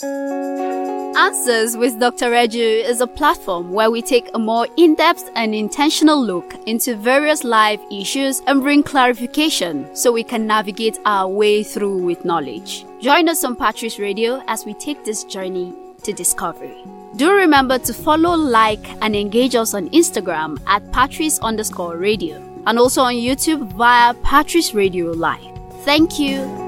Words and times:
Answers 0.00 1.76
with 1.76 1.98
Dr. 1.98 2.30
Reju 2.30 2.60
is 2.60 3.00
a 3.00 3.06
platform 3.08 3.72
where 3.72 3.90
we 3.90 4.00
take 4.00 4.30
a 4.32 4.38
more 4.38 4.68
in 4.76 4.94
depth 4.94 5.28
and 5.34 5.52
intentional 5.52 6.24
look 6.24 6.54
into 6.66 6.94
various 6.94 7.42
life 7.42 7.80
issues 7.90 8.40
and 8.46 8.62
bring 8.62 8.84
clarification 8.84 9.92
so 9.96 10.12
we 10.12 10.22
can 10.22 10.46
navigate 10.46 11.00
our 11.04 11.26
way 11.26 11.64
through 11.64 11.98
with 11.98 12.24
knowledge. 12.24 12.86
Join 13.00 13.28
us 13.28 13.42
on 13.42 13.56
Patris 13.56 13.98
Radio 13.98 14.40
as 14.46 14.64
we 14.64 14.72
take 14.74 15.04
this 15.04 15.24
journey 15.24 15.74
to 16.04 16.12
discovery. 16.12 16.84
Do 17.16 17.32
remember 17.32 17.80
to 17.80 17.92
follow, 17.92 18.36
like, 18.36 18.88
and 19.02 19.16
engage 19.16 19.56
us 19.56 19.74
on 19.74 19.88
Instagram 19.90 20.62
at 20.68 20.92
Patris 20.92 21.40
underscore 21.40 21.96
radio 21.96 22.36
and 22.66 22.78
also 22.78 23.02
on 23.02 23.14
YouTube 23.14 23.66
via 23.72 24.14
Patris 24.22 24.74
Radio 24.74 25.10
Live. 25.10 25.58
Thank 25.82 26.20
you. 26.20 26.67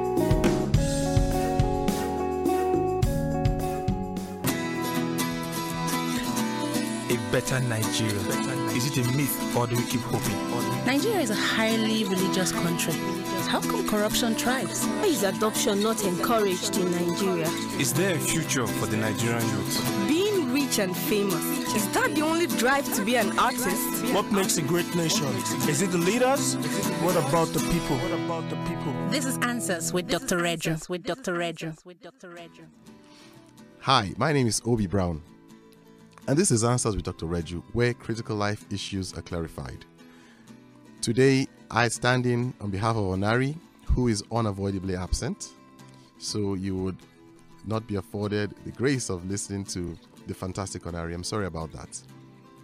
Better 7.32 7.60
Nigeria? 7.60 8.18
Is 8.74 8.86
it 8.86 9.06
a 9.06 9.16
myth 9.16 9.56
or 9.56 9.66
do 9.68 9.76
we 9.76 9.84
keep 9.84 10.00
hoping? 10.00 10.36
Nigeria 10.84 11.20
is 11.20 11.30
a 11.30 11.34
highly 11.36 12.02
religious 12.04 12.50
country. 12.50 12.92
How 13.48 13.60
come 13.60 13.86
corruption 13.88 14.34
thrives? 14.34 14.84
Why 14.84 15.06
is 15.06 15.22
adoption 15.22 15.80
not 15.80 16.02
encouraged 16.04 16.76
in 16.76 16.90
Nigeria? 16.90 17.46
Is 17.78 17.92
there 17.94 18.16
a 18.16 18.18
future 18.18 18.66
for 18.66 18.86
the 18.86 18.96
Nigerian 18.96 19.46
youth? 19.48 20.08
Being 20.08 20.52
rich 20.52 20.80
and 20.80 20.96
famous, 20.96 21.44
is 21.74 21.88
that 21.92 22.14
the 22.16 22.22
only 22.22 22.48
drive 22.48 22.92
to 22.94 23.04
be 23.04 23.14
an 23.16 23.38
artist? 23.38 24.12
What 24.12 24.30
makes 24.32 24.56
a 24.58 24.62
great 24.62 24.92
nation? 24.96 25.26
Is 25.68 25.82
it 25.82 25.92
the 25.92 25.98
leaders? 25.98 26.56
What 27.04 27.14
about 27.16 27.48
the 27.52 27.60
people? 27.70 27.96
What 27.98 28.12
about 28.24 28.50
the 28.50 28.56
people? 28.68 28.92
This 29.10 29.24
is 29.24 29.38
Answers 29.38 29.92
with 29.92 30.08
Dr. 30.08 30.38
Reju. 30.38 30.76
With 30.88 31.04
Dr. 31.04 31.34
Reju. 31.34 31.74
With 31.84 32.02
Dr. 32.02 32.30
Reju. 32.30 32.64
Hi, 33.80 34.12
my 34.16 34.32
name 34.32 34.46
is 34.46 34.60
Obi 34.66 34.86
Brown, 34.86 35.22
and 36.26 36.38
this 36.38 36.50
is 36.50 36.64
Answers 36.64 36.96
with 36.96 37.04
Dr. 37.04 37.26
Reju, 37.26 37.62
where 37.72 37.94
critical 37.94 38.36
life 38.36 38.64
issues 38.70 39.12
are 39.14 39.22
clarified. 39.22 39.84
Today, 41.00 41.46
I 41.70 41.88
stand 41.88 42.26
in 42.26 42.54
on 42.60 42.70
behalf 42.70 42.96
of 42.96 43.04
Onari, 43.04 43.56
who 43.84 44.08
is 44.08 44.22
unavoidably 44.30 44.96
absent, 44.96 45.50
so 46.18 46.54
you 46.54 46.76
would 46.76 46.98
not 47.66 47.86
be 47.86 47.96
afforded 47.96 48.54
the 48.64 48.72
grace 48.72 49.08
of 49.10 49.28
listening 49.28 49.64
to 49.64 49.98
the 50.26 50.34
fantastic 50.34 50.82
Onari. 50.82 51.14
I'm 51.14 51.24
sorry 51.24 51.46
about 51.46 51.72
that. 51.72 52.00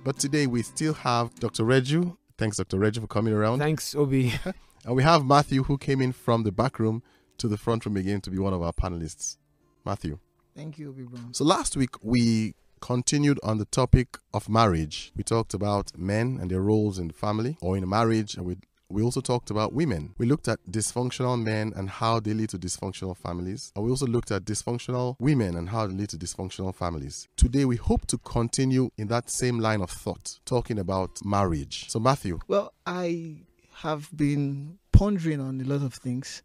But 0.05 0.19
today, 0.19 0.47
we 0.47 0.63
still 0.63 0.95
have 0.95 1.35
Dr. 1.41 1.65
Reju. 1.65 2.17
Thanks, 2.39 2.59
Dr. 2.59 2.79
Reju, 2.79 3.01
for 3.01 3.07
coming 3.07 3.33
around. 3.33 3.59
Thanks, 3.59 3.95
Obi. 3.95 4.33
And 4.85 4.95
we 4.95 5.03
have 5.03 5.27
Matthew, 5.27 5.65
who 5.65 5.79
came 5.79 6.01
in 6.01 6.13
from 6.13 6.45
the 6.45 6.53
back 6.53 6.79
room 6.79 7.03
to 7.39 7.49
the 7.49 7.57
front 7.57 7.85
room 7.85 7.97
again 7.97 8.21
to 8.21 8.31
be 8.31 8.39
one 8.39 8.53
of 8.53 8.63
our 8.63 8.73
panelists. 8.73 9.37
Matthew. 9.85 10.21
Thank 10.55 10.79
you, 10.79 10.91
Obi 10.91 11.03
Brown. 11.03 11.35
So 11.35 11.45
last 11.45 11.77
week 11.77 11.91
we 12.03 12.55
continued 12.81 13.39
on 13.43 13.59
the 13.59 13.65
topic 13.65 14.19
of 14.33 14.49
marriage. 14.49 15.13
We 15.17 15.23
talked 15.23 15.55
about 15.55 15.97
men 15.97 16.39
and 16.41 16.51
their 16.51 16.61
roles 16.61 16.99
in 16.99 17.09
the 17.09 17.15
family 17.15 17.57
or 17.61 17.77
in 17.77 17.89
marriage, 17.89 18.35
and 18.35 18.45
we 18.47 18.57
we 18.89 19.03
also 19.03 19.21
talked 19.21 19.51
about 19.51 19.73
women. 19.73 20.15
We 20.17 20.27
looked 20.27 20.47
at 20.47 20.61
dysfunctional 20.71 21.43
men 21.43 21.73
and 21.75 21.91
how 21.91 22.21
they 22.21 22.33
lead 22.35 22.51
to 22.51 22.59
dysfunctional 22.59 23.17
families. 23.17 23.73
And 23.75 23.85
we 23.85 23.91
also 23.91 24.07
looked 24.07 24.31
at 24.31 24.45
dysfunctional 24.45 25.17
women 25.19 25.57
and 25.57 25.71
how 25.71 25.89
they 25.89 25.95
lead 25.95 26.11
to 26.11 26.17
dysfunctional 26.17 26.75
families. 26.75 27.27
Today 27.37 27.65
we 27.65 27.77
hope 27.77 28.07
to 28.07 28.19
continue 28.19 28.91
in 28.97 29.09
that 29.09 29.29
same 29.29 29.59
line 29.59 29.81
of 29.83 29.91
thought, 29.91 30.39
talking 30.45 30.79
about 30.79 31.25
marriage. 31.25 31.91
So 31.91 31.99
Matthew, 31.99 32.39
Well, 32.47 32.73
I 32.87 33.39
have 33.79 34.09
been 34.17 34.79
pondering 34.93 35.41
on 35.41 35.61
a 35.61 35.65
lot 35.65 35.83
of 35.83 35.95
things, 35.95 36.43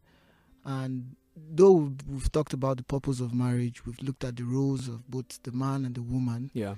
and 0.65 1.15
though 1.50 1.72
we've, 1.72 1.97
we've 2.08 2.31
talked 2.31 2.53
about 2.53 2.78
the 2.78 2.84
purpose 2.84 3.20
of 3.20 3.34
marriage, 3.34 3.86
we've 3.86 4.02
looked 4.02 4.23
at 4.23 4.36
the 4.36 4.44
roles 4.44 4.88
of 4.88 5.08
both 5.09 5.42
the 5.44 5.52
man 5.52 5.86
and 5.86 5.95
the 5.95 6.02
woman, 6.02 6.52
Yeah. 6.53 6.75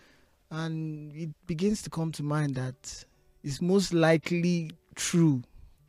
and 0.52 1.16
it 1.16 1.30
begins 1.48 1.82
to 1.84 1.90
come 1.90 2.12
to 2.14 2.24
mind 2.24 2.56
that 2.56 3.06
it's 3.44 3.62
most 3.62 3.94
likely 3.94 4.72
true 4.96 5.42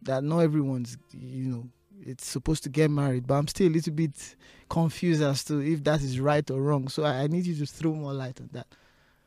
that 0.03 0.23
not 0.25 0.41
everyone's, 0.41 0.97
you 1.13 1.45
know, 1.47 1.65
it's 2.07 2.27
supposed 2.27 2.63
to 2.65 2.69
get 2.69 2.91
married, 2.91 3.27
but 3.27 3.35
I'm 3.35 3.49
still 3.49 3.69
a 3.69 3.71
little 3.71 3.93
bit 3.95 4.37
confused 4.69 5.23
as 5.23 5.45
to 5.45 5.61
if 5.61 5.83
that 5.85 6.03
is 6.03 6.21
right 6.21 6.49
or 6.51 6.61
wrong. 6.61 6.89
So 6.89 7.05
I, 7.05 7.23
I 7.23 7.27
need 7.29 7.47
you 7.47 7.55
to 7.57 7.67
throw 7.67 7.95
more 7.95 8.13
light 8.13 8.41
on 8.41 8.51
that. 8.53 8.67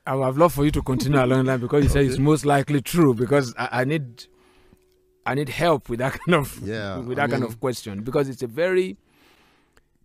I 0.06 0.14
would 0.16 0.26
have 0.26 0.38
loved 0.38 0.56
for 0.56 0.66
you 0.66 0.72
to 0.72 0.82
continue 0.84 1.24
along 1.24 1.46
that 1.46 1.60
because 1.62 1.84
you 1.84 1.90
said 1.90 2.06
it's 2.06 2.20
most 2.20 2.46
likely 2.46 2.82
true. 2.82 3.14
Because 3.16 3.54
I, 3.58 3.82
I 3.82 3.86
need, 3.86 4.26
I 5.26 5.34
need 5.34 5.50
help 5.50 5.90
with 5.90 6.00
that 6.00 6.14
kind 6.26 6.36
of 6.36 6.60
Yeah, 6.64 7.00
with 7.00 7.18
I 7.18 7.26
that 7.26 7.32
kind 7.32 7.44
of 7.44 7.60
question 7.60 8.04
because 8.04 8.30
it's 8.30 8.44
a 8.44 8.48
very, 8.48 8.98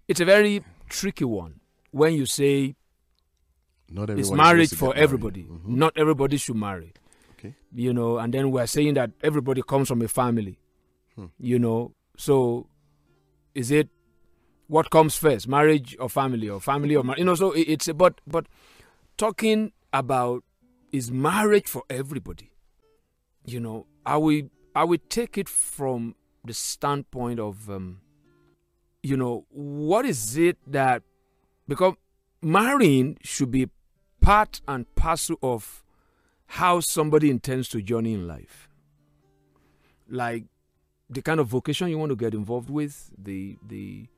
it's 0.08 0.20
a 0.20 0.24
very 0.24 0.64
tricky 0.88 1.24
one 1.24 1.60
when 1.90 2.14
you 2.14 2.26
say 2.26 2.74
not 3.90 4.10
it's 4.10 4.20
is 4.20 4.32
marriage 4.32 4.74
for 4.74 4.94
everybody. 4.96 5.44
Mhm. 5.44 5.66
Not 5.66 5.92
everybody 5.96 6.36
should 6.38 6.56
marry. 6.56 6.92
Okay. 7.38 7.54
You 7.74 7.92
know, 7.92 8.18
and 8.18 8.32
then 8.32 8.50
we're 8.50 8.66
saying 8.66 8.94
that 8.94 9.10
everybody 9.22 9.62
comes 9.62 9.88
from 9.88 10.00
a 10.02 10.08
family. 10.08 10.58
Hmm. 11.16 11.26
You 11.38 11.58
know, 11.58 11.92
so 12.16 12.68
is 13.54 13.70
it 13.70 13.88
what 14.68 14.88
comes 14.90 15.16
first, 15.16 15.46
marriage 15.48 15.96
or 16.00 16.08
family, 16.08 16.48
or 16.48 16.60
family 16.60 16.96
or 16.96 17.04
mar- 17.04 17.16
you 17.18 17.24
know? 17.24 17.34
So 17.34 17.52
it- 17.52 17.68
it's 17.68 17.88
but 17.92 18.20
but 18.26 18.46
talking 19.18 19.72
about 19.92 20.42
is 20.92 21.10
marriage 21.10 21.66
for 21.68 21.82
everybody. 21.90 22.50
You 23.44 23.60
know, 23.60 23.86
I 24.06 24.16
will 24.16 24.48
I 24.74 24.84
will 24.84 25.00
take 25.08 25.36
it 25.36 25.48
from 25.48 26.14
the 26.44 26.54
standpoint 26.54 27.38
of 27.40 27.68
um, 27.68 28.00
you 29.02 29.16
know 29.16 29.46
what 29.50 30.04
is 30.06 30.36
it 30.36 30.58
that 30.66 31.02
because 31.68 31.94
marrying 32.40 33.18
should 33.22 33.50
be 33.50 33.68
part 34.20 34.60
and 34.68 34.92
parcel 34.94 35.36
of 35.42 35.84
how 36.46 36.80
somebody 36.80 37.30
intends 37.30 37.68
to 37.70 37.82
journey 37.82 38.14
in 38.14 38.26
life? 38.26 38.68
Like 40.08 40.44
the 41.08 41.22
kind 41.22 41.40
of 41.40 41.48
vocation 41.48 41.88
you 41.88 41.98
want 41.98 42.10
to 42.10 42.16
get 42.16 42.34
involved 42.34 42.70
with 42.70 43.10
the 43.16 43.58
the 43.66 44.08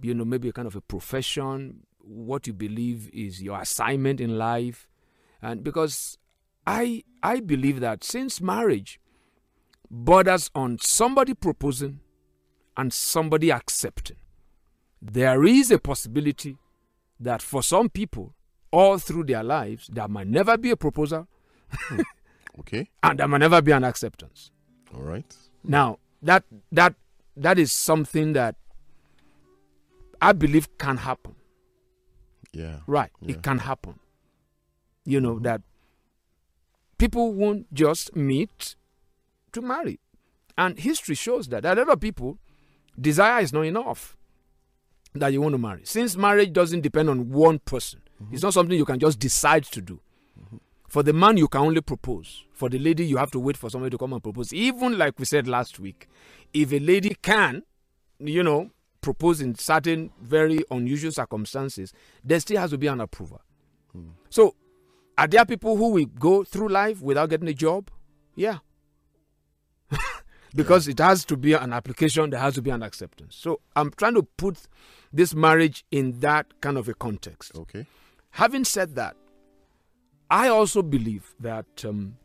you 0.00 0.14
know 0.14 0.24
maybe 0.24 0.48
a 0.48 0.52
kind 0.52 0.66
of 0.66 0.76
a 0.76 0.80
profession 0.80 1.86
what 2.04 2.46
you 2.46 2.52
believe 2.52 3.08
is 3.12 3.42
your 3.42 3.60
assignment 3.60 4.20
in 4.20 4.36
life. 4.38 4.88
And 5.40 5.62
because 5.62 6.18
i 6.66 7.02
i 7.22 7.40
believe 7.40 7.80
that 7.80 8.04
since 8.04 8.40
marriage 8.40 9.00
borders 9.90 10.48
on 10.54 10.78
somebody 10.78 11.34
proposing 11.34 12.00
and 12.76 12.92
somebody 12.92 13.50
accepting 13.50 14.16
there 15.00 15.44
is 15.44 15.70
a 15.70 15.78
possibility 15.78 16.56
that 17.18 17.42
for 17.42 17.62
some 17.62 17.88
people 17.88 18.34
all 18.70 18.98
through 18.98 19.24
their 19.24 19.42
lives 19.42 19.88
there 19.92 20.08
might 20.08 20.26
never 20.26 20.56
be 20.56 20.70
a 20.70 20.76
proposal 20.76 21.26
hmm. 21.70 22.00
Okay. 22.60 22.90
and 23.02 23.18
there 23.18 23.28
might 23.28 23.38
never 23.38 23.62
be 23.62 23.72
an 23.72 23.84
acceptance 23.84 24.50
All 24.94 25.02
right. 25.02 25.34
now 25.64 25.98
that 26.22 26.44
that 26.70 26.94
that 27.36 27.58
is 27.58 27.72
something 27.72 28.34
that 28.34 28.56
I 30.20 30.32
believe 30.32 30.68
can 30.78 30.98
happen. 30.98 31.34
Yeah. 32.52 32.80
Right, 32.86 33.10
Yeah. 33.20 33.36
it 33.36 33.42
can 33.42 33.58
happen. 33.58 33.98
You 35.04 35.20
know 35.20 35.34
mm-hmm. 35.34 35.44
that 35.44 35.62
people 36.98 37.32
won't 37.34 37.72
just 37.74 38.14
meet 38.14 38.76
to 39.52 39.60
marry, 39.60 39.98
and 40.56 40.78
history 40.78 41.16
shows 41.16 41.48
that 41.48 41.64
a 41.64 41.74
lot 41.74 41.88
of 41.88 42.00
people 42.00 42.38
desire 43.00 43.42
is 43.42 43.52
not 43.52 43.62
enough 43.62 44.16
that 45.14 45.32
you 45.32 45.40
want 45.40 45.52
to 45.54 45.58
marry. 45.58 45.82
Since 45.84 46.16
marriage 46.16 46.52
doesn't 46.52 46.80
depend 46.80 47.10
on 47.10 47.30
one 47.30 47.58
person, 47.58 48.00
mm-hmm. 48.22 48.34
it's 48.34 48.42
not 48.42 48.54
something 48.54 48.76
you 48.76 48.84
can 48.84 48.98
just 48.98 49.18
decide 49.18 49.64
to 49.64 49.80
do. 49.80 50.00
Mm-hmm. 50.40 50.56
For 50.88 51.02
the 51.02 51.12
man, 51.12 51.36
you 51.36 51.48
can 51.48 51.62
only 51.62 51.80
propose. 51.80 52.44
For 52.52 52.68
the 52.68 52.78
lady, 52.78 53.04
you 53.04 53.16
have 53.16 53.30
to 53.32 53.38
wait 53.38 53.56
for 53.56 53.70
somebody 53.70 53.90
to 53.90 53.98
come 53.98 54.12
and 54.12 54.22
propose. 54.22 54.52
Even 54.52 54.98
like 54.98 55.18
we 55.18 55.24
said 55.24 55.48
last 55.48 55.80
week, 55.80 56.08
if 56.52 56.72
a 56.72 56.78
lady 56.78 57.16
can, 57.22 57.62
you 58.18 58.42
know, 58.42 58.70
propose 59.00 59.40
in 59.40 59.54
certain 59.54 60.10
very 60.20 60.60
unusual 60.70 61.10
circumstances, 61.12 61.92
there 62.24 62.38
still 62.40 62.60
has 62.60 62.70
to 62.70 62.78
be 62.78 62.86
an 62.86 63.00
approval. 63.00 63.40
Mm. 63.96 64.10
So, 64.30 64.54
are 65.18 65.26
there 65.26 65.44
people 65.44 65.76
who 65.76 65.90
will 65.90 66.06
go 66.06 66.44
through 66.44 66.68
life 66.68 67.02
without 67.02 67.28
getting 67.30 67.48
a 67.48 67.54
job? 67.54 67.90
Yeah. 68.34 68.58
because 70.54 70.88
it 70.88 70.98
has 70.98 71.24
to 71.26 71.36
be 71.36 71.52
an 71.54 71.72
application, 71.72 72.30
there 72.30 72.40
has 72.40 72.54
to 72.54 72.62
be 72.62 72.70
an 72.70 72.82
acceptance. 72.82 73.36
So, 73.36 73.60
I'm 73.74 73.90
trying 73.90 74.14
to 74.14 74.22
put 74.22 74.58
this 75.12 75.34
marriage 75.34 75.84
in 75.90 76.20
that 76.20 76.60
kind 76.60 76.78
of 76.78 76.88
a 76.88 76.94
context. 76.94 77.52
Okay. 77.56 77.86
Having 78.30 78.64
said 78.64 78.94
that, 78.94 79.16
I 80.30 80.48
also 80.48 80.82
believe 80.82 81.34
that 81.40 81.84
um, 81.84 82.16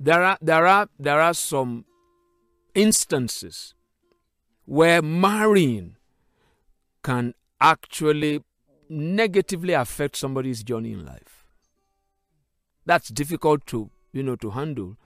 there 0.00 0.22
are 0.22 0.38
there 0.40 0.66
are 0.66 0.88
there 0.98 1.20
are 1.20 1.34
some 1.34 1.84
instances 2.74 3.74
where 4.64 5.02
marrying 5.02 5.96
can 7.02 7.34
actually 7.60 8.42
negatively 8.88 9.74
affect 9.74 10.16
somebody's 10.16 10.62
journey 10.62 10.92
in 10.92 11.04
life. 11.04 11.44
That's 12.86 13.08
difficult 13.08 13.66
to 13.66 13.90
you 14.12 14.22
know 14.22 14.36
to 14.36 14.50
handle 14.50 14.96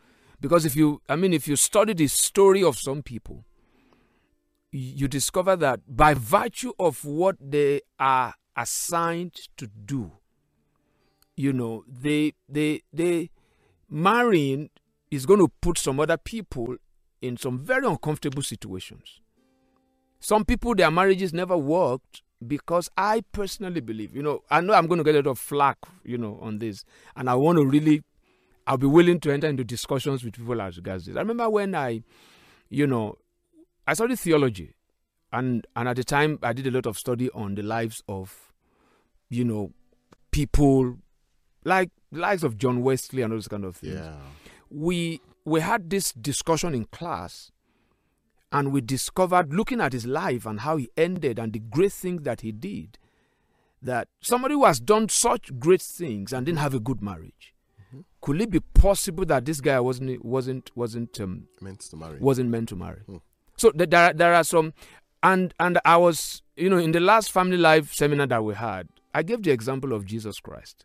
because 0.41 0.65
if 0.65 0.77
you 0.77 1.01
I 1.09 1.17
mean 1.17 1.33
if 1.33 1.47
you 1.47 1.57
study 1.57 1.93
the 1.93 2.07
story 2.07 2.63
of 2.63 2.79
some 2.79 3.03
people, 3.03 3.45
you 4.73 5.09
discover 5.09 5.57
that 5.57 5.81
by 5.89 6.15
virtue 6.15 6.73
of 6.79 7.05
what 7.05 7.37
they 7.41 7.81
are 7.99 8.35
assigned 8.57 9.35
to 9.57 9.67
do. 9.67 10.13
You 11.37 11.53
know, 11.53 11.85
they 11.89 12.35
they 12.49 12.83
they 12.93 13.31
marrying 13.89 14.71
is 15.11 15.27
going 15.27 15.41
to 15.41 15.49
put 15.61 15.79
some 15.79 15.99
other 15.99 16.17
people 16.17 16.77
in 17.21 17.37
some 17.37 17.59
very 17.59 17.87
uncomfortable 17.87 18.43
situations. 18.43 19.21
Some 20.21 20.45
people 20.45 20.75
their 20.75 20.91
marriages 20.91 21.33
never 21.33 21.57
worked 21.57 22.23
because 22.47 22.91
I 22.97 23.23
personally 23.33 23.81
believe, 23.81 24.15
you 24.15 24.23
know, 24.23 24.43
I 24.51 24.61
know 24.61 24.75
I'm 24.75 24.87
going 24.87 24.99
to 24.99 25.05
get 25.05 25.15
a 25.15 25.19
lot 25.19 25.27
of 25.27 25.39
flack, 25.39 25.79
you 26.05 26.19
know, 26.19 26.39
on 26.41 26.59
this, 26.59 26.85
and 27.17 27.29
I 27.29 27.35
want 27.35 27.59
to 27.59 27.65
really, 27.67 28.03
I'll 28.71 28.79
be 28.79 28.87
willing 28.87 29.19
to 29.19 29.33
enter 29.33 29.49
into 29.49 29.65
discussions 29.65 30.23
with 30.23 30.37
people 30.37 30.63
as 30.63 30.77
regards 30.77 31.05
this. 31.05 31.17
I 31.17 31.19
remember 31.19 31.51
when 31.51 31.75
I, 31.75 32.05
you 32.69 32.87
know, 32.87 33.19
I 33.85 33.95
studied 33.95 34.21
theology, 34.21 34.77
and 35.33 35.67
and 35.75 35.89
at 35.89 35.97
the 35.97 36.05
time 36.05 36.39
I 36.41 36.53
did 36.53 36.69
a 36.69 36.71
lot 36.71 36.87
of 36.87 36.97
study 36.97 37.31
on 37.31 37.57
the 37.57 37.65
lives 37.65 38.01
of, 38.09 38.53
you 39.29 39.45
know, 39.45 39.73
people 40.31 40.99
like 41.65 41.91
lives 42.13 42.45
of 42.45 42.59
John 42.59 42.85
Wesley 42.85 43.23
and 43.23 43.33
all 43.33 43.39
those 43.39 43.49
kind 43.49 43.65
of 43.65 43.75
things. 43.75 43.95
Yeah. 43.95 44.15
We 44.71 45.21
we 45.45 45.63
had 45.63 45.91
this 45.91 46.13
discussion 46.13 46.73
in 46.73 46.85
class 46.85 47.51
and 48.53 48.73
we 48.73 48.83
discovered 48.83 49.53
looking 49.53 49.81
at 49.81 49.93
his 49.93 50.07
life 50.07 50.47
and 50.47 50.61
how 50.61 50.77
he 50.77 50.89
ended 50.97 51.41
and 51.41 51.53
the 51.53 51.59
great 51.59 51.93
things 51.93 52.23
that 52.23 52.43
he 52.43 52.53
did 52.53 52.99
that 53.83 54.07
somebody 54.21 54.55
who 54.55 54.65
has 54.65 54.79
done 54.79 55.09
such 55.09 55.59
great 55.59 55.83
things 55.83 56.33
and 56.33 56.47
didn't 56.47 56.61
have 56.61 56.75
a 56.75 56.79
good 56.79 57.03
marriage 57.03 57.53
could 58.21 58.41
it 58.41 58.51
be 58.51 58.61
possible 58.61 59.25
that 59.25 59.45
this 59.45 59.61
guy 59.61 59.81
wasn't 59.81 60.25
wasn't 60.25 60.71
wasn't 60.77 61.19
um, 61.21 61.47
Meant 61.61 61.81
to 61.81 61.97
marry. 61.97 62.19
wasn't 62.19 62.51
meant 62.51 62.69
to 62.69 62.77
marry 62.77 63.01
Hmm. 63.07 63.17
so 63.57 63.71
th- 63.71 63.89
there 63.91 64.07
are- 64.11 64.13
there 64.13 64.35
are 64.35 64.45
some 64.45 64.73
and 65.23 65.55
and 65.61 65.79
i 65.85 65.97
was 65.97 66.43
you 66.57 66.69
know 66.71 66.79
in 66.79 66.93
the 66.93 67.01
last 67.01 67.31
family 67.33 67.57
life 67.57 67.93
seminar 67.93 68.27
that 68.27 68.43
we 68.45 68.55
had 68.55 68.89
i 69.15 69.23
gave 69.23 69.43
the 69.43 69.51
example 69.51 69.93
of 69.93 70.05
jesus 70.05 70.41
christ 70.41 70.85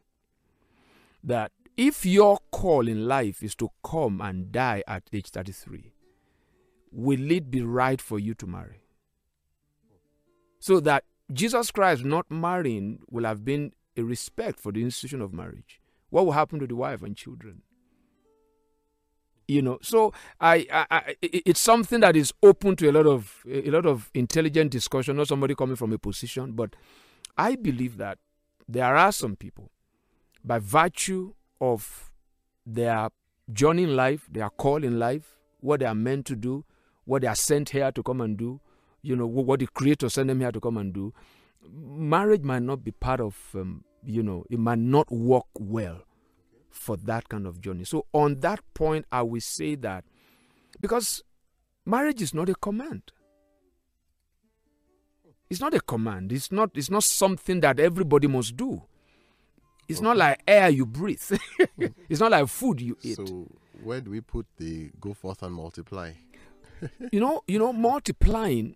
that 1.24 1.52
if 1.78 2.06
your 2.06 2.40
call 2.52 2.88
in 2.88 3.08
life 3.08 3.44
is 3.44 3.56
to 3.56 3.70
come 3.84 4.22
and 4.22 4.52
die 4.52 4.84
at 4.88 5.04
age 5.12 5.30
33 5.30 5.92
will 6.92 7.32
it 7.32 7.52
be 7.52 7.62
right 7.62 8.00
for 8.02 8.18
you 8.20 8.34
to 8.34 8.48
marry 8.48 8.82
so 10.60 10.80
that 10.80 11.04
jesus 11.34 11.72
christ 11.72 12.04
not 12.06 12.30
marrying 12.30 13.00
will 13.10 13.26
have 13.26 13.44
been 13.44 13.72
a 13.98 14.04
respect 14.04 14.60
for 14.60 14.72
the 14.72 14.82
institution 14.82 15.22
of 15.22 15.34
marriage 15.34 15.80
what 16.16 16.26
will 16.26 16.32
happen 16.32 16.60
to 16.60 16.66
the 16.66 16.78
wife 16.78 17.04
and 17.04 17.18
children? 17.18 17.62
You 19.50 19.62
know 19.62 19.80
so 19.82 20.14
I, 20.40 20.66
I, 20.72 20.86
I 20.90 21.16
it's 21.22 21.60
something 21.60 22.00
that 22.00 22.16
is 22.16 22.34
open 22.42 22.78
to 22.78 22.90
a 22.90 22.94
lot 22.94 23.06
of 23.06 23.44
a 23.48 23.70
lot 23.70 23.86
of 23.86 24.10
intelligent 24.14 24.72
discussion 24.72 25.18
not 25.18 25.28
somebody 25.28 25.54
coming 25.54 25.76
from 25.76 25.94
a 25.94 26.00
position 26.00 26.54
but 26.54 26.76
i 27.38 27.56
believe 27.56 27.98
that 27.98 28.18
there 28.68 28.96
are 28.96 29.12
some 29.12 29.36
people 29.36 29.70
by 30.44 30.58
virtue 30.58 31.36
of 31.62 32.10
their 32.66 33.10
journey 33.54 33.84
in 33.84 33.96
life 33.96 34.28
their 34.32 34.50
call 34.50 34.84
in 34.84 34.98
life 34.98 35.38
what 35.60 35.82
they 35.82 35.86
are 35.86 35.94
meant 35.94 36.26
to 36.26 36.36
do 36.36 36.66
what 37.04 37.22
they 37.22 37.28
are 37.28 37.36
sent 37.36 37.70
here 37.70 37.92
to 37.92 38.02
come 38.02 38.20
and 38.20 38.36
do 38.36 38.60
you 39.04 39.16
know 39.16 39.28
what 39.28 39.60
the 39.60 39.68
creator 39.68 40.10
sent 40.10 40.28
them 40.28 40.40
here 40.40 40.52
to 40.52 40.60
come 40.60 40.78
and 40.78 40.92
do 40.92 41.14
marriage 41.72 42.42
might 42.42 42.64
not 42.64 42.84
be 42.84 42.90
part 42.90 43.20
of 43.22 43.38
um, 43.54 43.84
you 44.06 44.24
know 44.24 44.46
it 44.50 44.60
might 44.60 44.80
not 44.80 45.12
work 45.12 45.46
well 45.56 46.02
for 46.70 46.98
that 46.98 47.30
kind 47.30 47.48
of 47.48 47.62
journey. 47.62 47.84
So 47.86 48.06
on 48.14 48.36
that 48.42 48.60
point, 48.74 49.06
I 49.12 49.22
will 49.24 49.42
say 49.42 49.76
that 49.76 50.04
because 50.82 51.24
marriage 51.86 52.22
is 52.22 52.34
not 52.34 52.50
a 52.50 52.56
command. 52.56 53.12
It's 55.50 55.62
not 55.62 55.74
a 55.74 55.80
command. 55.80 56.32
It's 56.32 56.52
not. 56.52 56.72
It's 56.74 56.90
not 56.90 57.04
something 57.04 57.60
that 57.62 57.80
everybody 57.80 58.28
must 58.28 58.58
do. 58.58 58.82
It's 59.88 60.02
not 60.02 60.18
like 60.18 60.42
air 60.48 60.70
you 60.70 60.86
breathe. 60.86 61.22
it's 62.10 62.20
not 62.20 62.32
like 62.32 62.48
food 62.48 62.82
you 62.82 62.98
eat. 63.04 63.16
So 63.16 63.48
where 63.84 64.02
do 64.02 64.10
we 64.12 64.22
put 64.22 64.48
the 64.58 64.92
go 65.00 65.14
forth 65.14 65.44
and 65.44 65.54
multiply? 65.54 66.14
you 67.12 67.20
know, 67.20 67.42
you 67.48 67.60
know, 67.60 67.72
multiplying, 67.72 68.76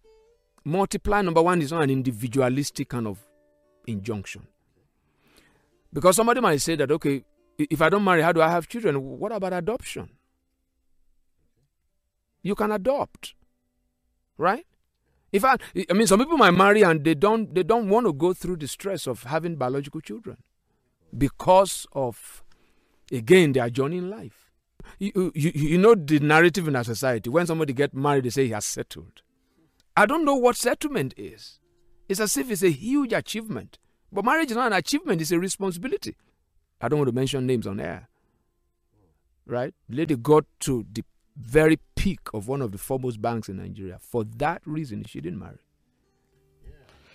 multiply. 0.64 1.22
Number 1.24 1.42
one 1.42 1.62
is 1.62 1.72
not 1.72 1.84
an 1.84 1.90
individualistic 1.90 2.90
kind 2.90 3.08
of 3.08 3.20
injunction. 3.88 4.48
Because 5.92 6.16
somebody 6.16 6.40
might 6.42 6.62
say 6.62 6.76
that, 6.76 6.92
okay, 6.92 7.24
if 7.58 7.82
I 7.82 7.90
don't 7.90 8.04
marry, 8.04 8.22
how 8.22 8.32
do 8.32 8.42
I 8.42 8.50
have 8.50 8.68
children? 8.68 9.20
What 9.20 9.32
about 9.32 9.54
adoption? 9.54 10.10
You 12.42 12.56
can 12.56 12.72
adopt, 12.72 13.36
right? 14.38 14.66
In 15.32 15.42
fact, 15.42 15.62
I 15.90 15.94
mean, 15.94 16.08
some 16.08 16.20
people 16.20 16.38
might 16.38 16.52
marry 16.52 16.82
and 16.84 17.04
they 17.04 17.14
don't 17.14 17.54
they 17.54 17.64
don't 17.64 17.90
want 17.90 18.06
to 18.08 18.14
go 18.14 18.34
through 18.34 18.58
the 18.58 18.68
stress 18.68 19.08
of 19.08 19.24
having 19.24 19.56
biological 19.58 20.02
children 20.02 20.38
because 21.16 21.86
of 21.94 22.44
again 23.12 23.52
their 23.52 23.70
journey 23.70 23.98
in 23.98 24.10
life. 24.10 24.52
You, 24.98 25.32
you, 25.36 25.52
you 25.54 25.78
know 25.78 25.94
the 25.94 26.20
narrative 26.20 26.68
in 26.68 26.76
our 26.76 26.84
society 26.84 27.30
when 27.30 27.46
somebody 27.46 27.74
get 27.74 27.94
married 27.94 28.24
they 28.24 28.30
say 28.32 28.46
he 28.46 28.52
has 28.52 28.66
settled. 28.66 29.22
I 29.96 30.06
don't 30.06 30.26
know 30.26 30.36
what 30.36 30.56
settlement 30.56 31.14
is. 31.18 31.60
It's 32.08 32.20
as 32.20 32.38
if 32.38 32.50
it's 32.50 32.64
a 32.64 32.72
huge 32.72 33.14
achievement. 33.14 33.78
But 34.12 34.26
marriage 34.26 34.50
is 34.52 34.58
not 34.58 34.68
an 34.68 34.78
achievement, 34.78 35.22
it's 35.22 35.32
a 35.32 35.40
responsibility. 35.40 36.16
I 36.82 36.88
don't 36.88 37.00
want 37.00 37.10
to 37.10 37.16
mention 37.16 37.46
names 37.46 37.68
on 37.68 37.80
air. 37.80 38.08
Right? 39.46 39.74
Lady 39.90 40.16
got 40.16 40.46
to 40.62 40.86
the 40.92 41.04
very 41.36 41.80
peak 41.96 42.20
of 42.34 42.48
one 42.48 42.62
of 42.62 42.72
the 42.72 42.78
foremost 42.78 43.22
banks 43.22 43.50
in 43.50 43.58
Nigeria. 43.58 43.98
For 44.00 44.24
that 44.38 44.62
reason, 44.66 45.04
she 45.06 45.22
didn't 45.22 45.40
marry. 45.40 45.58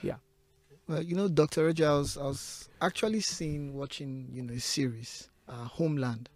Yeah. 0.02 0.16
Well, 0.88 1.02
you 1.02 1.14
know, 1.14 1.28
Dr. 1.28 1.64
Reju, 1.66 1.84
I 1.84 1.92
was, 1.98 2.16
I 2.16 2.22
was 2.24 2.68
actually 2.80 3.20
seeing, 3.20 3.74
watching, 3.74 4.28
you 4.32 4.42
know, 4.42 4.54
a 4.54 4.60
series, 4.60 5.28
uh, 5.48 5.64
Homeland. 5.64 6.28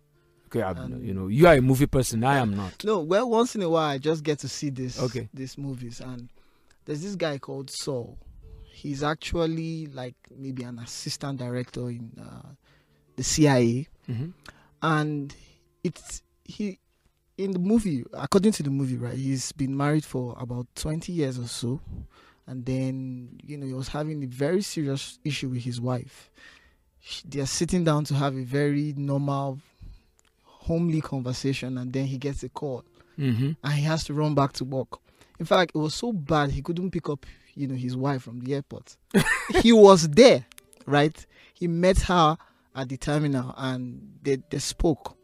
Okay, 0.46 0.62
I'm, 0.62 0.78
Um, 0.78 1.04
you 1.04 1.12
know, 1.12 1.28
you 1.28 1.46
are 1.46 1.54
a 1.54 1.60
movie 1.60 1.86
person. 1.86 2.24
I 2.24 2.38
am 2.38 2.54
not. 2.56 2.82
No, 2.84 3.00
well, 3.00 3.28
once 3.28 3.54
in 3.54 3.62
a 3.62 3.68
while, 3.68 3.88
I 3.90 3.98
just 3.98 4.22
get 4.24 4.38
to 4.40 4.48
see 4.48 4.70
this, 4.70 4.98
Okay. 5.00 5.28
these 5.34 5.58
movies, 5.58 6.00
and 6.00 6.28
there's 6.86 7.02
this 7.02 7.16
guy 7.16 7.36
called 7.38 7.70
Saul. 7.70 8.16
He's 8.82 9.02
actually 9.02 9.86
like 10.00 10.14
maybe 10.36 10.62
an 10.62 10.78
assistant 10.78 11.38
director 11.38 11.88
in 11.90 12.12
uh, 12.20 12.50
the 13.16 13.24
CIA, 13.24 13.88
hmm 14.06 14.30
and 14.80 15.34
it's 15.82 16.22
he 16.44 16.78
in 17.36 17.50
the 17.50 17.58
movie. 17.58 18.04
According 18.12 18.52
to 18.52 18.62
the 18.62 18.70
movie, 18.70 18.96
right, 18.96 19.14
he's 19.16 19.50
been 19.52 19.76
married 19.76 20.04
for 20.04 20.36
about 20.38 20.66
20 20.76 21.12
years 21.12 21.38
or 21.38 21.48
so, 21.48 21.80
and 22.46 22.64
then 22.64 23.40
you 23.44 23.56
know 23.58 23.66
he 23.66 23.72
was 23.74 23.88
having 23.88 24.22
a 24.22 24.26
very 24.28 24.62
serious 24.62 25.18
issue 25.24 25.48
with 25.48 25.64
his 25.64 25.80
wife. 25.80 26.30
They 27.28 27.40
are 27.40 27.46
sitting 27.46 27.82
down 27.84 28.04
to 28.04 28.14
have 28.14 28.36
a 28.36 28.44
very 28.44 28.94
normal, 28.96 29.58
homely 30.44 31.00
conversation, 31.00 31.78
and 31.78 31.92
then 31.92 32.06
he 32.06 32.18
gets 32.18 32.42
a 32.44 32.48
call 32.48 32.84
hmm 33.16 33.52
and 33.64 33.72
he 33.72 33.82
has 33.82 34.04
to 34.04 34.14
run 34.14 34.34
back 34.34 34.52
to 34.54 34.64
work. 34.64 35.00
In 35.40 35.46
fact, 35.46 35.72
it 35.74 35.78
was 35.78 35.94
so 35.94 36.12
bad 36.12 36.50
he 36.50 36.62
couldn't 36.62 36.90
pick 36.92 37.08
up, 37.08 37.26
you 37.58 37.66
know, 37.66 37.74
his 37.74 37.96
wife 37.96 38.22
from 38.22 38.40
the 38.40 38.54
airport. 38.54 38.96
he 39.62 39.72
was 39.72 40.08
there, 40.08 40.46
right? 40.86 41.26
He 41.54 41.66
met 41.66 41.98
her 42.02 42.38
at 42.74 42.88
the 42.88 42.96
terminal 42.96 43.52
and 43.56 44.18
they, 44.22 44.38
they 44.50 44.60
spoke. 44.60 45.16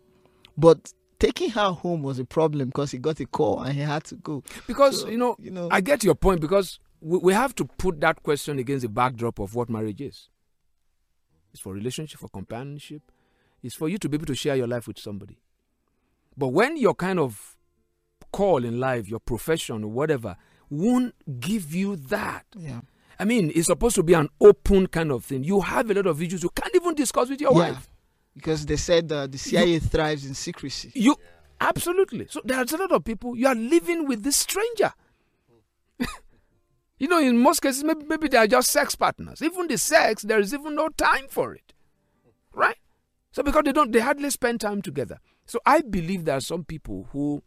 But 0.56 0.92
taking 1.20 1.50
her 1.50 1.70
home 1.70 2.02
was 2.02 2.18
a 2.18 2.24
problem 2.24 2.68
because 2.68 2.90
he 2.90 2.98
got 2.98 3.20
a 3.20 3.26
call 3.26 3.60
and 3.62 3.74
he 3.74 3.80
had 3.80 4.04
to 4.04 4.16
go. 4.16 4.42
Because, 4.66 5.02
So, 5.02 5.08
you 5.08 5.16
know, 5.16 5.36
you 5.38 5.52
know, 5.52 5.68
I 5.70 5.80
get 5.80 6.02
your 6.02 6.16
point 6.16 6.40
because 6.40 6.80
we, 7.00 7.18
we 7.18 7.32
have 7.32 7.54
to 7.56 7.64
put 7.64 8.00
that 8.00 8.22
question 8.24 8.58
against 8.58 8.82
the 8.82 8.88
backdrop 8.88 9.38
of 9.38 9.54
what 9.54 9.70
marriage 9.70 10.00
is. 10.00 10.28
It's 11.52 11.60
for 11.62 11.72
relationship, 11.72 12.18
for 12.18 12.28
companionship. 12.28 13.02
It's 13.62 13.76
for 13.76 13.88
you 13.88 13.96
to 13.98 14.08
be 14.08 14.16
able 14.16 14.26
to 14.26 14.34
share 14.34 14.56
your 14.56 14.66
life 14.66 14.88
with 14.88 14.98
somebody. 14.98 15.38
But 16.36 16.48
when 16.48 16.76
your 16.76 16.94
kind 16.94 17.20
of 17.20 17.56
call 18.32 18.64
in 18.64 18.80
life, 18.80 19.08
your 19.08 19.20
profession 19.20 19.84
or 19.84 19.90
whatever, 19.90 20.36
won't 20.74 21.14
give 21.40 21.74
you 21.74 21.96
that. 21.96 22.44
yeah. 22.56 22.80
I 23.18 23.24
mean, 23.24 23.52
it's 23.54 23.66
supposed 23.66 23.94
to 23.96 24.02
be 24.02 24.12
an 24.14 24.28
open 24.40 24.88
kind 24.88 25.12
of 25.12 25.24
thing. 25.24 25.44
You 25.44 25.60
have 25.60 25.88
a 25.90 25.94
lot 25.94 26.06
of 26.06 26.20
issues 26.20 26.42
you 26.42 26.50
can't 26.50 26.74
even 26.74 26.94
discuss 26.96 27.28
with 27.30 27.40
your 27.40 27.52
Yeah. 27.52 27.70
wife. 27.70 27.88
Because 28.34 28.66
they 28.66 28.76
said 28.76 29.10
uh, 29.12 29.28
the 29.28 29.38
CIA 29.38 29.78
thrives 29.78 30.26
in 30.26 30.34
secrecy. 30.34 30.90
You 30.94 31.14
absolutely. 31.60 32.26
So 32.28 32.40
there's 32.44 32.72
a 32.72 32.76
lot 32.76 32.90
of 32.90 33.04
people 33.04 33.36
you 33.36 33.46
are 33.46 33.54
living 33.54 34.08
with 34.08 34.24
this 34.24 34.36
stranger. 34.36 34.92
you 36.98 37.08
know, 37.08 37.20
in 37.20 37.38
most 37.38 37.60
cases, 37.60 37.84
maybe, 37.84 38.04
maybe 38.06 38.28
they 38.28 38.36
are 38.38 38.46
just 38.48 38.70
sex 38.70 38.96
partners. 38.96 39.42
Even 39.42 39.68
the 39.68 39.78
sex, 39.78 40.22
there 40.22 40.40
is 40.40 40.52
even 40.52 40.74
no 40.74 40.88
time 40.88 41.26
for 41.28 41.54
it, 41.54 41.72
right? 42.52 42.76
So 43.30 43.42
because 43.42 43.62
they 43.64 43.72
don't, 43.72 43.92
they 43.92 44.00
hardly 44.00 44.30
spend 44.30 44.60
time 44.60 44.82
together. 44.82 45.18
So 45.46 45.60
I 45.66 45.82
believe 45.82 46.24
there 46.24 46.36
are 46.36 46.40
some 46.40 46.64
people 46.64 47.08
who, 47.12 47.42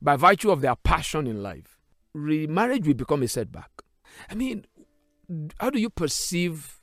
by 0.00 0.16
virtue 0.16 0.50
of 0.50 0.60
their 0.60 0.76
passion 0.76 1.26
in 1.26 1.42
life, 1.42 1.75
remarriage 2.16 2.86
will 2.86 2.94
become 2.94 3.22
a 3.22 3.28
setback. 3.28 3.70
I 4.30 4.34
mean, 4.34 4.64
how 5.60 5.70
do 5.70 5.78
you 5.78 5.90
perceive 5.90 6.80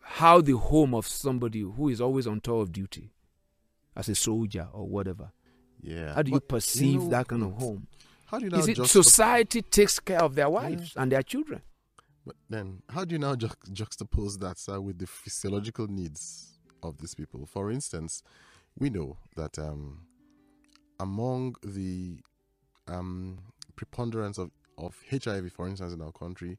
how 0.00 0.40
the 0.40 0.56
home 0.56 0.94
of 0.94 1.06
somebody 1.06 1.60
who 1.60 1.88
is 1.88 2.00
always 2.00 2.26
on 2.26 2.40
tour 2.40 2.62
of 2.62 2.72
duty 2.72 3.12
as 3.96 4.08
a 4.08 4.14
soldier 4.14 4.68
or 4.72 4.86
whatever 4.88 5.30
Yeah. 5.80 6.14
how 6.14 6.22
do 6.22 6.30
you 6.32 6.40
perceive 6.40 7.02
know, 7.02 7.08
that 7.10 7.28
kind 7.28 7.42
of 7.42 7.52
home 7.52 7.86
How 8.26 8.38
do 8.38 8.44
you 8.46 8.50
now 8.50 8.58
is 8.58 8.68
it 8.68 8.84
society 8.86 9.62
takes 9.62 10.00
care 10.00 10.20
of 10.22 10.34
their 10.34 10.48
wives 10.50 10.94
and 10.96 11.10
their 11.12 11.22
children 11.22 11.62
But 12.26 12.36
then, 12.48 12.82
how 12.88 13.04
do 13.04 13.14
you 13.14 13.18
now 13.18 13.34
ju- 13.36 13.48
juxtapose 13.72 14.38
that, 14.40 14.58
sir, 14.58 14.80
with 14.80 14.98
the 14.98 15.06
physiological 15.06 15.88
needs 15.88 16.58
of 16.82 16.98
these 16.98 17.14
people? 17.16 17.46
For 17.46 17.70
instance, 17.72 18.22
we 18.78 18.90
know 18.90 19.18
that 19.36 19.58
um, 19.58 20.06
among 21.00 21.56
the 21.64 22.18
um, 22.86 23.38
preponderance 23.76 24.38
of, 24.38 24.50
of 24.78 24.96
HIV, 25.10 25.52
for 25.52 25.68
instance, 25.68 25.92
in 25.92 26.00
our 26.00 26.12
country, 26.12 26.58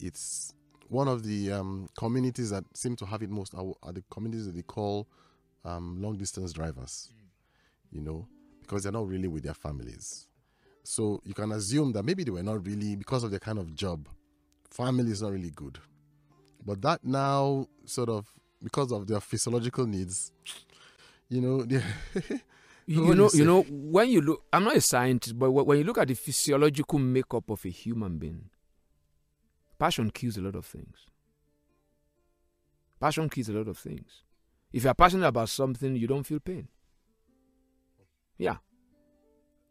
it's 0.00 0.54
one 0.88 1.08
of 1.08 1.22
the 1.22 1.52
um, 1.52 1.88
communities 1.96 2.50
that 2.50 2.64
seem 2.74 2.96
to 2.96 3.06
have 3.06 3.22
it 3.22 3.30
most 3.30 3.54
are, 3.54 3.72
are 3.82 3.92
the 3.92 4.02
communities 4.10 4.46
that 4.46 4.54
they 4.54 4.62
call 4.62 5.06
um, 5.64 6.00
long 6.00 6.16
distance 6.16 6.52
drivers, 6.52 7.10
you 7.92 8.00
know, 8.00 8.26
because 8.60 8.82
they're 8.82 8.92
not 8.92 9.06
really 9.06 9.28
with 9.28 9.44
their 9.44 9.54
families. 9.54 10.26
So 10.82 11.20
you 11.24 11.34
can 11.34 11.52
assume 11.52 11.92
that 11.92 12.04
maybe 12.04 12.24
they 12.24 12.30
were 12.30 12.42
not 12.42 12.66
really, 12.66 12.96
because 12.96 13.22
of 13.22 13.30
their 13.30 13.40
kind 13.40 13.58
of 13.58 13.74
job, 13.74 14.08
family 14.70 15.10
is 15.10 15.22
not 15.22 15.32
really 15.32 15.50
good. 15.50 15.78
But 16.64 16.82
that 16.82 17.04
now, 17.04 17.68
sort 17.84 18.08
of, 18.08 18.26
because 18.62 18.92
of 18.92 19.06
their 19.06 19.20
physiological 19.20 19.86
needs, 19.86 20.32
you 21.28 21.40
know, 21.40 21.64
You, 22.90 23.06
you 23.06 23.14
know, 23.14 23.30
you 23.32 23.38
you 23.38 23.44
know, 23.44 23.62
when 23.70 24.10
you 24.10 24.20
look, 24.20 24.42
I'm 24.52 24.64
not 24.64 24.74
a 24.74 24.80
scientist, 24.80 25.38
but 25.38 25.52
when 25.52 25.78
you 25.78 25.84
look 25.84 25.98
at 25.98 26.08
the 26.08 26.14
physiological 26.14 26.98
makeup 26.98 27.48
of 27.48 27.64
a 27.64 27.68
human 27.68 28.18
being, 28.18 28.50
passion 29.78 30.10
kills 30.10 30.36
a 30.38 30.40
lot 30.40 30.56
of 30.56 30.66
things. 30.66 30.96
Passion 32.98 33.28
kills 33.28 33.48
a 33.48 33.52
lot 33.52 33.68
of 33.68 33.78
things. 33.78 34.24
If 34.72 34.82
you're 34.82 34.94
passionate 34.94 35.28
about 35.28 35.50
something, 35.50 35.94
you 35.94 36.08
don't 36.08 36.24
feel 36.24 36.40
pain. 36.40 36.66
Yeah. 38.38 38.56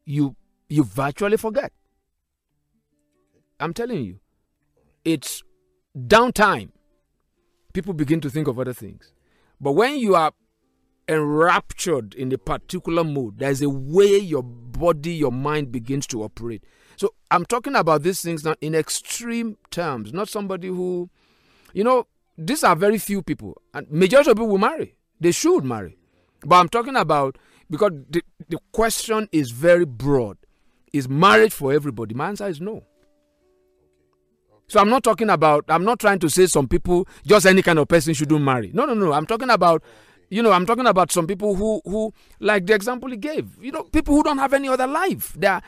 You 0.06 0.38
you 0.70 0.86
virtually 0.86 1.36
forget. 1.36 1.74
I'm 3.60 3.74
telling 3.74 4.06
you. 4.06 4.20
It's 5.04 5.44
downtime. 5.94 6.70
People 7.74 7.94
begin 7.94 8.22
to 8.22 8.30
think 8.30 8.48
of 8.48 8.58
other 8.58 8.72
things. 8.74 9.12
But 9.60 9.74
when 9.74 9.98
you 9.98 10.16
are 10.16 10.32
enraptured 11.10 12.14
in 12.14 12.32
a 12.32 12.38
particular 12.38 13.04
mood, 13.04 13.40
there's 13.40 13.62
a 13.62 13.70
way 13.70 14.18
your 14.18 14.44
body, 14.44 15.12
your 15.12 15.32
mind 15.32 15.72
begins 15.72 16.08
to 16.08 16.24
operate. 16.24 16.64
So 16.96 17.14
I'm 17.32 17.46
talking 17.46 17.76
about 17.76 18.04
these 18.04 18.22
things 18.22 18.46
now 18.46 18.56
in 18.62 18.76
extreme 18.76 19.58
terms, 19.72 20.14
not 20.14 20.30
somebody 20.30 20.68
who, 20.68 21.10
you 21.74 21.84
know, 21.84 22.08
these 22.38 22.64
are 22.64 22.76
very 22.76 23.00
few 23.00 23.22
people, 23.22 23.62
and 23.74 23.90
majority 23.92 24.32
of 24.32 24.38
people 24.38 24.48
will 24.48 24.60
marry. 24.60 24.96
They 25.20 25.32
should 25.32 25.66
marry, 25.66 25.98
but 26.46 26.56
I'm 26.56 26.70
talking 26.70 26.96
about 26.96 27.38
because 27.70 27.92
the 28.10 28.22
the 28.48 28.60
question 28.72 29.28
is 29.32 29.52
very 29.52 29.86
broad. 29.86 30.38
Is 30.94 31.10
marriage 31.10 31.54
for 31.54 31.74
everybody? 31.74 32.16
My 32.16 32.30
answer 32.30 32.48
is 32.48 32.62
no. 32.62 32.84
So 34.68 34.80
I'm 34.80 34.90
not 34.90 35.04
talking 35.04 35.30
about. 35.30 35.66
I'm 35.68 35.84
not 35.84 36.00
trying 36.00 36.20
to 36.20 36.30
say 36.30 36.46
some 36.46 36.68
people, 36.68 37.08
just 37.26 37.46
any 37.46 37.62
kind 37.62 37.80
of 37.80 37.88
person 37.88 38.14
shouldn't 38.14 38.42
marry. 38.42 38.72
No, 38.74 38.86
no, 38.86 38.94
no. 38.94 39.14
I'm 39.14 39.26
talking 39.26 39.50
about, 39.50 39.84
you 40.30 40.44
know, 40.44 40.52
I'm 40.52 40.66
talking 40.66 40.86
about 40.86 41.12
some 41.12 41.28
people 41.28 41.56
who, 41.56 41.82
who, 41.86 42.14
like 42.40 42.66
the 42.66 42.74
example 42.74 43.10
he 43.10 43.18
gave. 43.18 43.62
You 43.62 43.72
know, 43.72 43.84
people 43.84 44.16
who 44.16 44.24
don't 44.24 44.38
have 44.38 44.54
any 44.54 44.68
other 44.68 44.88
life. 44.88 45.34
They 45.38 45.48
are, 45.48 45.62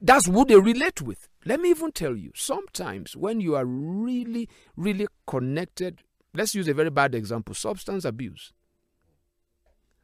that's 0.00 0.26
who 0.26 0.44
they 0.44 0.56
relate 0.56 1.02
with. 1.02 1.28
Let 1.44 1.60
me 1.60 1.70
even 1.70 1.92
tell 1.92 2.16
you. 2.16 2.32
Sometimes 2.34 3.16
when 3.16 3.40
you 3.40 3.54
are 3.56 3.64
really, 3.64 4.48
really 4.76 5.06
connected, 5.26 6.00
let's 6.34 6.54
use 6.54 6.66
a 6.68 6.74
very 6.74 6.90
bad 6.90 7.14
example: 7.14 7.54
substance 7.54 8.04
abuse. 8.04 8.52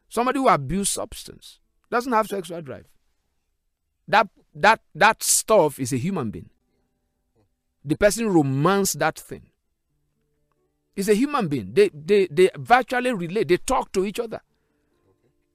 Somebody 0.09 0.39
who 0.39 0.49
abuse 0.49 0.91
substance 0.91 1.59
doesn't 1.91 2.13
have 2.13 2.29
sexual 2.29 2.61
drive. 2.61 2.87
That 4.07 4.29
that 4.55 4.81
that 4.95 5.23
stuff 5.23 5.79
is 5.79 5.93
a 5.93 5.97
human 5.97 6.31
being. 6.31 6.51
The 7.85 7.97
person 7.97 8.29
romance 8.29 8.93
that 8.93 9.19
thing. 9.19 9.52
It's 10.95 11.09
a 11.09 11.15
human 11.15 11.49
being. 11.49 11.73
They 11.73 11.91
they 11.95 12.27
they 12.31 12.51
virtually 12.57 13.13
relate. 13.13 13.49
They 13.49 13.57
talk 13.57 13.93
to 13.93 14.05
each 14.05 14.21
other. 14.21 14.41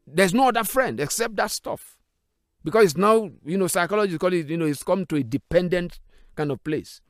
There's 0.06 0.34
no 0.34 0.48
other 0.50 0.64
friend 0.64 1.00
except 1.00 1.36
that 1.36 1.52
stuff, 1.52 1.98
because 2.64 2.86
it's 2.86 2.98
now 2.98 3.30
you 3.46 3.58
know 3.58 3.68
psychology 3.68 4.18
call 4.18 4.34
it 4.34 4.50
you 4.50 4.58
know 4.58 4.66
it's 4.66 4.84
come 4.84 5.06
to 5.08 5.18
a 5.18 5.24
dependent 5.24 6.00
kind 6.36 6.52
of 6.52 6.64
place. 6.64 7.02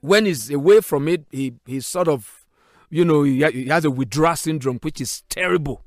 When 0.00 0.24
he's 0.24 0.50
away 0.50 0.80
from 0.80 1.08
it, 1.08 1.24
he 1.30 1.54
he's 1.66 1.86
sort 1.86 2.08
of 2.08 2.46
you 2.88 3.04
know 3.04 3.22
he, 3.22 3.44
he 3.52 3.66
has 3.66 3.84
a 3.84 3.90
withdrawal 3.90 4.36
syndrome, 4.36 4.78
which 4.82 5.00
is 5.00 5.22
terrible. 5.28 5.84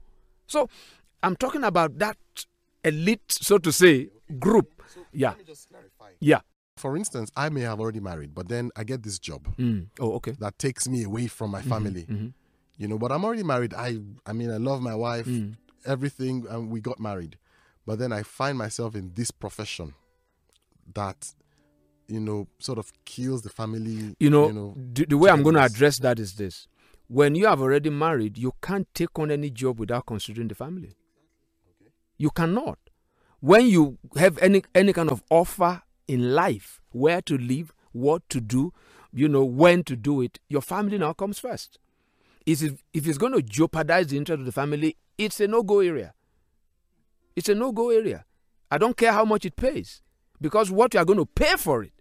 So 0.47 0.69
I'm 1.21 1.35
talking 1.35 1.63
about 1.63 1.97
that 1.99 2.17
elite, 2.83 3.31
so 3.31 3.57
to 3.57 3.71
say, 3.71 4.09
group. 4.39 4.81
Yeah, 5.11 5.33
yeah. 6.19 6.41
For 6.83 6.97
instance, 6.97 7.31
I 7.37 7.47
may 7.47 7.61
have 7.61 7.79
already 7.79 8.01
married, 8.01 8.31
but 8.35 8.49
then 8.49 8.69
I 8.75 8.83
get 8.83 9.03
this 9.03 9.17
job 9.17 9.41
Mm. 9.57 9.87
Oh, 10.03 10.11
okay. 10.17 10.33
that 10.43 10.55
takes 10.65 10.83
me 10.93 10.99
away 11.09 11.27
from 11.27 11.49
my 11.57 11.61
family. 11.61 12.03
Mhm. 12.09 12.33
You 12.81 12.87
know, 12.89 12.97
but 13.03 13.09
I'm 13.13 13.23
already 13.23 13.43
married. 13.53 13.73
I 13.73 13.89
I 14.29 14.33
mean, 14.33 14.51
I 14.51 14.57
love 14.69 14.81
my 14.81 14.95
wife, 15.07 15.25
Mm. 15.25 15.55
everything, 15.85 16.35
and 16.49 16.61
we 16.73 16.81
got 16.89 16.99
married. 16.99 17.37
But 17.87 17.95
then 17.99 18.11
I 18.19 18.21
find 18.23 18.57
myself 18.57 18.95
in 18.95 19.05
this 19.19 19.31
profession 19.31 19.93
that 20.93 21.19
you 22.13 22.19
know 22.19 22.47
sort 22.59 22.79
of 22.79 22.91
kills 23.05 23.41
the 23.43 23.49
family. 23.61 24.15
You 24.19 24.29
know, 24.29 24.75
the, 24.95 25.05
the 25.05 25.17
way 25.17 25.29
I'm 25.31 25.41
going 25.47 25.55
to 25.55 25.63
address 25.71 25.95
that 26.05 26.19
is 26.19 26.31
this: 26.35 26.67
when 27.07 27.31
you 27.35 27.45
have 27.51 27.61
already 27.61 27.91
married, 27.91 28.37
you 28.37 28.51
can't 28.67 28.87
take 28.93 29.17
on 29.21 29.31
any 29.31 29.49
job 29.61 29.79
without 29.79 30.05
considering 30.05 30.49
the 30.49 30.55
family. 30.65 30.91
You 32.17 32.29
cannot. 32.39 32.77
When 33.39 33.67
you 33.67 33.83
have 34.17 34.37
any 34.47 34.63
any 34.75 34.91
kind 34.91 35.09
of 35.09 35.23
offer 35.29 35.73
in 36.07 36.33
life, 36.33 36.81
where 36.91 37.21
to 37.23 37.37
live, 37.37 37.73
what 37.91 38.27
to 38.29 38.41
do, 38.41 38.73
you 39.11 39.27
know, 39.27 39.43
when 39.45 39.83
to 39.83 39.95
do 39.95 40.21
it, 40.21 40.39
your 40.49 40.61
family 40.61 40.97
now 40.97 41.13
comes 41.13 41.39
first. 41.39 41.79
If, 42.45 42.61
if 42.93 43.07
it's 43.07 43.17
going 43.17 43.33
to 43.33 43.41
jeopardize 43.41 44.07
the 44.07 44.17
interest 44.17 44.39
of 44.39 44.45
the 44.45 44.51
family, 44.51 44.97
it's 45.17 45.39
a 45.39 45.47
no-go 45.47 45.79
area. 45.79 46.13
It's 47.35 47.49
a 47.49 47.55
no-go 47.55 47.89
area. 47.89 48.25
I 48.69 48.77
don't 48.77 48.97
care 48.97 49.11
how 49.11 49.25
much 49.25 49.45
it 49.45 49.55
pays, 49.55 50.01
because 50.41 50.71
what 50.71 50.93
you 50.93 50.99
are 50.99 51.05
going 51.05 51.19
to 51.19 51.25
pay 51.25 51.55
for 51.55 51.83
it 51.83 51.93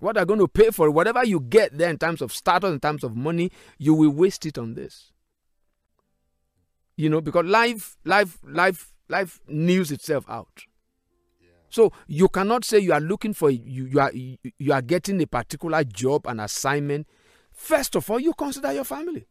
what 0.00 0.16
are 0.16 0.24
going 0.24 0.40
to 0.40 0.48
pay 0.48 0.70
for 0.70 0.88
it, 0.88 0.90
whatever 0.90 1.24
you 1.24 1.40
get 1.40 1.76
there 1.76 1.90
in 1.90 1.98
terms 1.98 2.20
of 2.20 2.32
status, 2.32 2.72
in 2.72 2.80
terms 2.80 3.04
of 3.04 3.14
money, 3.14 3.52
you 3.78 3.94
will 3.94 4.10
waste 4.10 4.44
it 4.46 4.58
on 4.58 4.74
this. 4.74 5.12
You 6.96 7.08
know, 7.08 7.20
because 7.20 7.46
life, 7.46 7.96
life, 8.04 8.38
life, 8.42 8.92
life 9.08 9.40
news 9.46 9.92
itself 9.92 10.24
out. 10.28 10.64
So 11.70 11.92
you 12.08 12.28
cannot 12.28 12.64
say 12.64 12.80
you 12.80 12.92
are 12.92 13.00
looking 13.00 13.32
for 13.32 13.48
you, 13.50 13.86
you 13.86 14.00
are 14.00 14.12
you, 14.12 14.72
are 14.72 14.82
getting 14.82 15.20
a 15.22 15.26
particular 15.26 15.84
job, 15.84 16.26
an 16.26 16.40
assignment. 16.40 17.06
First 17.52 17.94
of 17.96 18.10
all, 18.10 18.18
you 18.20 18.34
consider 18.34 18.72
your 18.72 18.84
family. 18.84 19.26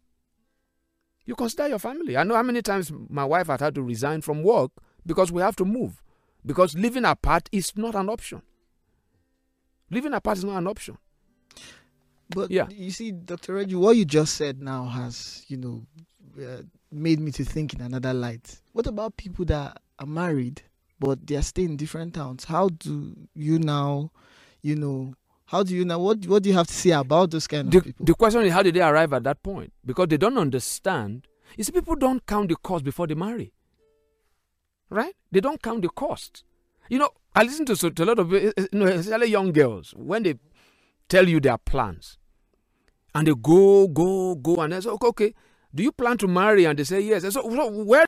You 1.25 1.36
consider 1.36 1.67
your 1.67 1.79
family. 1.79 2.17
I 2.17 2.24
know 2.24 2.36
how 2.36 2.43
many 2.43 2.62
times 2.62 2.91
my 3.10 3.25
wife 3.25 3.48
had 3.48 3.60
had 3.60 3.75
to 3.75 3.84
resign 3.84 4.22
from 4.22 4.41
work 4.41 4.72
because 5.05 5.31
we 5.31 5.41
have 5.41 5.55
to 5.58 5.65
move. 5.65 6.01
Because 6.46 6.75
living 6.75 7.05
apart 7.05 7.50
is 7.51 7.75
not 7.75 7.93
an 7.93 8.10
option. 8.10 8.41
Living 9.91 10.13
apart 10.13 10.38
is 10.38 10.46
not 10.46 10.58
an 10.58 10.67
option. 10.67 10.98
But 12.29 12.51
Yeah. 12.51 12.69
you 12.69 12.91
see, 12.91 13.12
Dr. 13.12 13.55
Reju, 13.55 13.79
what 13.79 13.98
you 13.98 14.05
just 14.05 14.36
said 14.36 14.62
now 14.62 14.86
has, 14.86 15.43
you 15.48 15.58
know, 15.58 15.86
uh, 16.41 16.62
made 16.91 17.19
me 17.19 17.31
to 17.31 17.43
think 17.43 17.74
in 17.74 17.81
another 17.81 18.13
light. 18.13 18.62
What 18.72 18.88
about 18.88 19.17
people 19.17 19.46
that 19.46 19.81
are 19.98 20.05
married 20.08 20.62
but 21.00 21.25
they 21.25 21.36
are 21.36 21.41
staying 21.41 21.70
in 21.72 21.77
different 21.77 22.13
towns? 22.13 22.46
How 22.46 22.70
do 22.70 23.15
you 23.34 23.60
now, 23.60 24.12
you 24.62 24.75
know, 24.75 25.13
how 25.46 25.63
do 25.63 25.75
you 25.75 25.86
now? 25.86 26.00
What 26.00 26.25
what 26.27 26.44
do 26.44 26.50
you 26.50 26.56
have 26.56 26.68
to 26.68 26.74
say 26.74 26.91
about 26.91 27.32
those 27.32 27.48
kind 27.48 27.68
of 27.68 27.72
the, 27.74 27.82
people? 27.82 28.06
the 28.06 28.13
question 28.13 28.41
is 28.44 28.53
how 28.53 28.62
did 28.63 28.75
they 28.75 28.82
arrive 28.82 29.13
at 29.13 29.24
that 29.24 29.41
point 29.41 29.74
because 29.86 30.08
they 30.08 30.18
don't 30.18 30.38
understand 30.38 31.25
you 31.58 31.63
see 31.63 31.72
people 31.72 31.96
don't 31.96 32.25
count 32.27 32.50
the 32.50 32.56
cost 32.56 32.84
before 32.84 33.08
they 33.08 33.15
marry 33.15 33.51
right 34.89 35.15
they 35.32 35.39
don't 35.39 35.62
count 35.62 35.82
the 35.82 35.89
cost 35.89 36.44
you 36.89 37.00
know 37.00 37.10
i 37.36 37.44
listen 37.44 37.65
to, 37.65 37.75
so- 37.75 37.89
to 37.89 38.03
a 38.03 38.06
lot 38.06 38.20
of 38.20 38.34
eh, 38.34 38.51
eh, 38.58 38.65
you 38.72 38.79
know 38.79 38.86
especially 38.86 39.27
young 39.27 39.51
girls 39.51 39.94
when 39.98 40.24
they 40.24 40.36
tell 41.08 41.27
you 41.27 41.39
their 41.39 41.58
plans 41.58 42.18
and 43.15 43.27
they 43.27 43.34
go 43.41 43.88
go 43.88 44.36
go 44.36 44.58
and 44.58 44.74
they 44.74 44.82
say 44.82 44.89
okay, 44.89 45.08
okay 45.08 45.34
do 45.74 45.84
you 45.84 45.91
plan 45.91 46.18
to 46.18 46.27
marry 46.27 46.65
and 46.65 46.77
they 46.77 46.84
say 46.84 47.00
yes 47.01 47.24
And 47.24 47.34
so, 47.34 47.41
so 47.41 47.70
where 47.84 48.06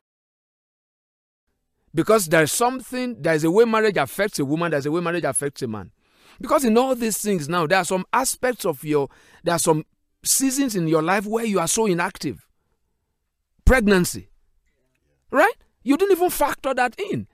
because 1.94 2.28
there's 2.28 2.52
something 2.52 3.22
there's 3.22 3.44
a 3.44 3.52
way 3.52 3.66
marriage 3.66 3.98
affects 3.98 4.40
a 4.40 4.46
woman 4.46 4.72
there's 4.72 4.86
a 4.86 4.92
way 4.92 5.02
marriage 5.02 5.24
affects 5.24 5.62
a 5.62 5.68
man. 5.68 5.92
Because 6.40 6.66
in 6.66 6.78
all 6.78 6.96
these 6.96 7.18
things 7.18 7.50
now 7.50 7.68
there 7.68 7.80
are 7.80 7.86
some 7.86 8.06
aspects 8.14 8.66
of 8.66 8.84
your 8.84 9.10
there 9.44 9.56
are 9.56 9.60
some 9.60 9.86
seasons 10.24 10.76
in 10.76 10.88
your 10.88 11.02
life 11.02 11.26
where 11.26 11.46
you 11.46 11.60
are 11.60 11.68
so 11.68 11.86
inactive. 11.86 12.48
Pregnancy. 13.66 14.30
Right? 15.30 15.54
You 15.84 15.98
didn't 15.98 16.18
even 16.18 16.30
factor 16.30 16.74
that 16.74 17.00
in. 17.00 17.28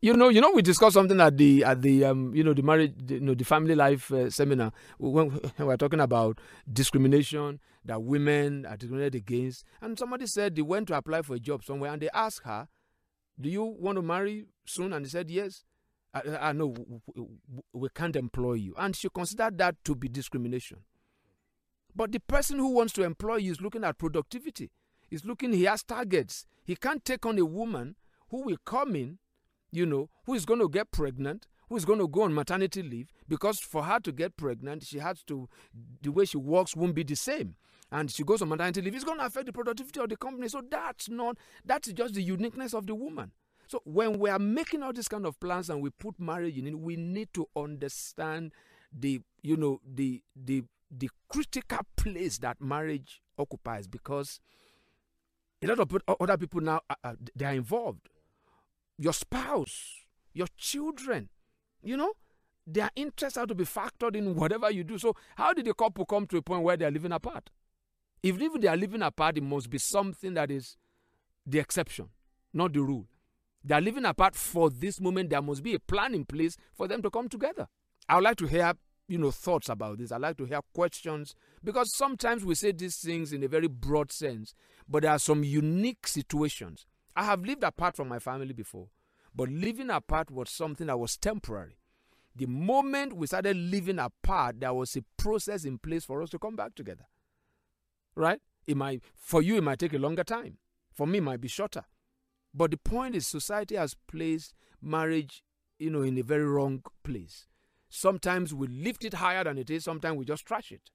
You 0.00 0.14
know 0.14 0.28
you 0.28 0.40
know 0.40 0.52
we 0.52 0.62
discussed 0.62 0.94
something 0.94 1.20
at 1.20 1.36
the 1.36 1.64
at 1.64 1.82
the 1.82 2.04
um 2.04 2.32
you 2.32 2.44
know 2.44 2.54
the 2.54 2.62
marriage 2.62 2.94
you 3.08 3.18
know 3.18 3.34
the 3.34 3.44
family 3.44 3.74
life 3.74 4.12
uh, 4.12 4.30
seminar. 4.30 4.72
When 4.98 5.40
we 5.58 5.64
were 5.64 5.76
talking 5.76 6.00
about 6.00 6.38
discrimination 6.72 7.58
that 7.84 8.02
women 8.02 8.64
are 8.66 8.76
discriminated 8.76 9.16
against. 9.16 9.64
And 9.80 9.98
somebody 9.98 10.26
said 10.26 10.54
they 10.54 10.62
went 10.62 10.86
to 10.88 10.94
apply 10.96 11.22
for 11.22 11.34
a 11.34 11.40
job 11.40 11.64
somewhere 11.64 11.92
and 11.92 12.00
they 12.00 12.10
asked 12.14 12.42
her 12.44 12.68
do 13.40 13.48
you 13.48 13.64
want 13.64 13.96
to 13.96 14.02
marry 14.02 14.46
soon 14.66 14.92
and 14.92 15.04
he 15.04 15.10
said 15.10 15.30
yes 15.30 15.64
I, 16.14 16.22
I 16.48 16.52
know 16.52 16.74
we 17.72 17.88
can't 17.94 18.16
employ 18.16 18.54
you 18.54 18.74
and 18.78 18.96
she 18.96 19.08
considered 19.08 19.58
that 19.58 19.76
to 19.84 19.94
be 19.94 20.08
discrimination 20.08 20.78
But 21.94 22.12
the 22.12 22.20
person 22.20 22.58
who 22.58 22.68
wants 22.70 22.92
to 22.94 23.02
employ 23.02 23.36
you 23.36 23.50
is 23.52 23.60
looking 23.60 23.82
at 23.84 23.98
productivity. 23.98 24.70
He's 25.10 25.24
looking, 25.24 25.52
he 25.52 25.64
has 25.64 25.82
targets. 25.82 26.46
He 26.64 26.76
can't 26.76 27.04
take 27.04 27.26
on 27.26 27.38
a 27.38 27.44
woman 27.44 27.96
who 28.30 28.42
will 28.44 28.58
come 28.64 28.94
in, 28.94 29.18
you 29.72 29.86
know, 29.86 30.08
who 30.24 30.34
is 30.34 30.44
going 30.44 30.60
to 30.60 30.68
get 30.68 30.90
pregnant, 30.92 31.46
who 31.68 31.76
is 31.76 31.84
going 31.84 31.98
to 31.98 32.06
go 32.08 32.22
on 32.22 32.34
maternity 32.34 32.82
leave, 32.82 33.08
because 33.26 33.58
for 33.58 33.82
her 33.84 33.98
to 34.00 34.12
get 34.12 34.36
pregnant, 34.36 34.84
she 34.84 34.98
has 34.98 35.22
to, 35.24 35.48
the 36.02 36.10
way 36.12 36.24
she 36.24 36.36
works 36.36 36.76
won't 36.76 36.94
be 36.94 37.02
the 37.02 37.16
same. 37.16 37.56
And 37.90 38.10
she 38.10 38.22
goes 38.22 38.42
on 38.42 38.48
maternity 38.50 38.82
leave, 38.82 38.94
it's 38.94 39.04
going 39.04 39.18
to 39.18 39.26
affect 39.26 39.46
the 39.46 39.52
productivity 39.52 40.00
of 40.00 40.08
the 40.08 40.16
company. 40.16 40.48
So 40.48 40.62
that's 40.68 41.08
not, 41.08 41.38
that's 41.64 41.90
just 41.92 42.14
the 42.14 42.22
uniqueness 42.22 42.74
of 42.74 42.86
the 42.86 42.94
woman. 42.94 43.32
So 43.66 43.80
when 43.84 44.18
we 44.18 44.30
are 44.30 44.38
making 44.38 44.82
all 44.82 44.92
these 44.92 45.08
kind 45.08 45.26
of 45.26 45.38
plans 45.40 45.70
and 45.70 45.82
we 45.82 45.90
put 45.90 46.18
marriage 46.18 46.56
in 46.56 46.82
we 46.82 46.96
need 46.96 47.28
to 47.34 47.46
understand 47.56 48.52
the, 48.92 49.20
you 49.42 49.56
know, 49.56 49.80
the, 49.86 50.22
the, 50.34 50.64
the 50.90 51.10
critical 51.28 51.80
place 51.96 52.38
that 52.38 52.60
marriage 52.60 53.20
occupies 53.38 53.86
because 53.86 54.40
a 55.62 55.66
lot 55.66 55.78
of 55.80 56.18
other 56.20 56.36
people 56.36 56.60
now 56.60 56.80
uh, 57.04 57.14
they 57.34 57.44
are 57.44 57.52
involved 57.52 58.08
your 58.96 59.12
spouse 59.12 60.04
your 60.32 60.46
children 60.56 61.28
you 61.82 61.96
know 61.96 62.12
their 62.66 62.90
interests 62.96 63.38
have 63.38 63.48
to 63.48 63.54
be 63.54 63.64
factored 63.64 64.14
in 64.14 64.34
whatever 64.34 64.70
you 64.70 64.84
do 64.84 64.98
so 64.98 65.14
how 65.36 65.52
did 65.52 65.64
the 65.64 65.74
couple 65.74 66.04
come 66.04 66.26
to 66.26 66.36
a 66.36 66.42
point 66.42 66.62
where 66.62 66.76
they 66.76 66.84
are 66.84 66.90
living 66.90 67.12
apart 67.12 67.50
if 68.22 68.40
even 68.40 68.60
they 68.60 68.68
are 68.68 68.76
living 68.76 69.02
apart 69.02 69.36
it 69.38 69.42
must 69.42 69.70
be 69.70 69.78
something 69.78 70.34
that 70.34 70.50
is 70.50 70.76
the 71.46 71.58
exception 71.58 72.08
not 72.52 72.72
the 72.72 72.80
rule. 72.82 73.06
They 73.64 73.74
are 73.74 73.80
living 73.80 74.04
apart 74.04 74.34
for 74.34 74.70
this 74.70 75.00
moment. 75.00 75.30
There 75.30 75.42
must 75.42 75.62
be 75.62 75.74
a 75.74 75.78
plan 75.78 76.14
in 76.14 76.24
place 76.24 76.56
for 76.74 76.88
them 76.88 77.02
to 77.02 77.10
come 77.10 77.28
together. 77.28 77.68
I 78.08 78.16
would 78.16 78.24
like 78.24 78.36
to 78.38 78.46
hear 78.46 78.72
you 79.08 79.18
know 79.18 79.30
thoughts 79.30 79.68
about 79.68 79.98
this. 79.98 80.12
I 80.12 80.18
like 80.18 80.36
to 80.38 80.44
hear 80.44 80.60
questions 80.74 81.34
because 81.64 81.94
sometimes 81.96 82.44
we 82.44 82.54
say 82.54 82.72
these 82.72 82.96
things 82.98 83.32
in 83.32 83.42
a 83.42 83.48
very 83.48 83.68
broad 83.68 84.12
sense 84.12 84.54
but 84.88 85.02
there 85.02 85.12
are 85.12 85.18
some 85.18 85.44
unique 85.44 86.06
situations. 86.06 86.86
I 87.16 87.24
have 87.24 87.44
lived 87.44 87.64
apart 87.64 87.96
from 87.96 88.08
my 88.08 88.18
family 88.18 88.52
before 88.52 88.88
but 89.34 89.48
living 89.48 89.90
apart 89.90 90.30
was 90.30 90.50
something 90.50 90.86
that 90.86 90.98
was 90.98 91.16
temporary. 91.16 91.78
The 92.36 92.46
moment 92.46 93.14
we 93.14 93.26
started 93.26 93.56
living 93.56 93.98
apart 93.98 94.60
there 94.60 94.74
was 94.74 94.94
a 94.96 95.02
process 95.16 95.64
in 95.64 95.78
place 95.78 96.04
for 96.04 96.22
us 96.22 96.30
to 96.30 96.38
come 96.38 96.54
back 96.56 96.74
together 96.74 97.06
right 98.18 98.40
it 98.66 98.76
might 98.76 99.02
for 99.16 99.40
you 99.42 99.56
it 99.56 99.62
might 99.64 99.78
take 99.78 99.94
a 99.94 99.98
longer 99.98 100.24
time 100.24 100.58
for 100.92 101.06
me 101.06 101.18
it 101.18 101.22
might 101.22 101.40
be 101.40 101.48
shorter 101.48 101.84
but 102.52 102.70
the 102.70 102.76
point 102.76 103.14
is 103.14 103.26
society 103.26 103.76
has 103.76 103.96
placed 104.06 104.54
marriage 104.82 105.42
you 105.78 105.90
know 105.90 106.02
in 106.02 106.18
a 106.18 106.22
very 106.22 106.44
wrong 106.44 106.82
place 107.02 107.46
Sometimes 107.88 108.52
we 108.52 108.66
lift 108.66 109.04
it 109.04 109.14
higher 109.14 109.44
than 109.44 109.58
it 109.58 109.70
is, 109.70 109.84
sometimes 109.84 110.16
we 110.18 110.24
just 110.24 110.44
trash 110.44 110.72
it. 110.72 110.90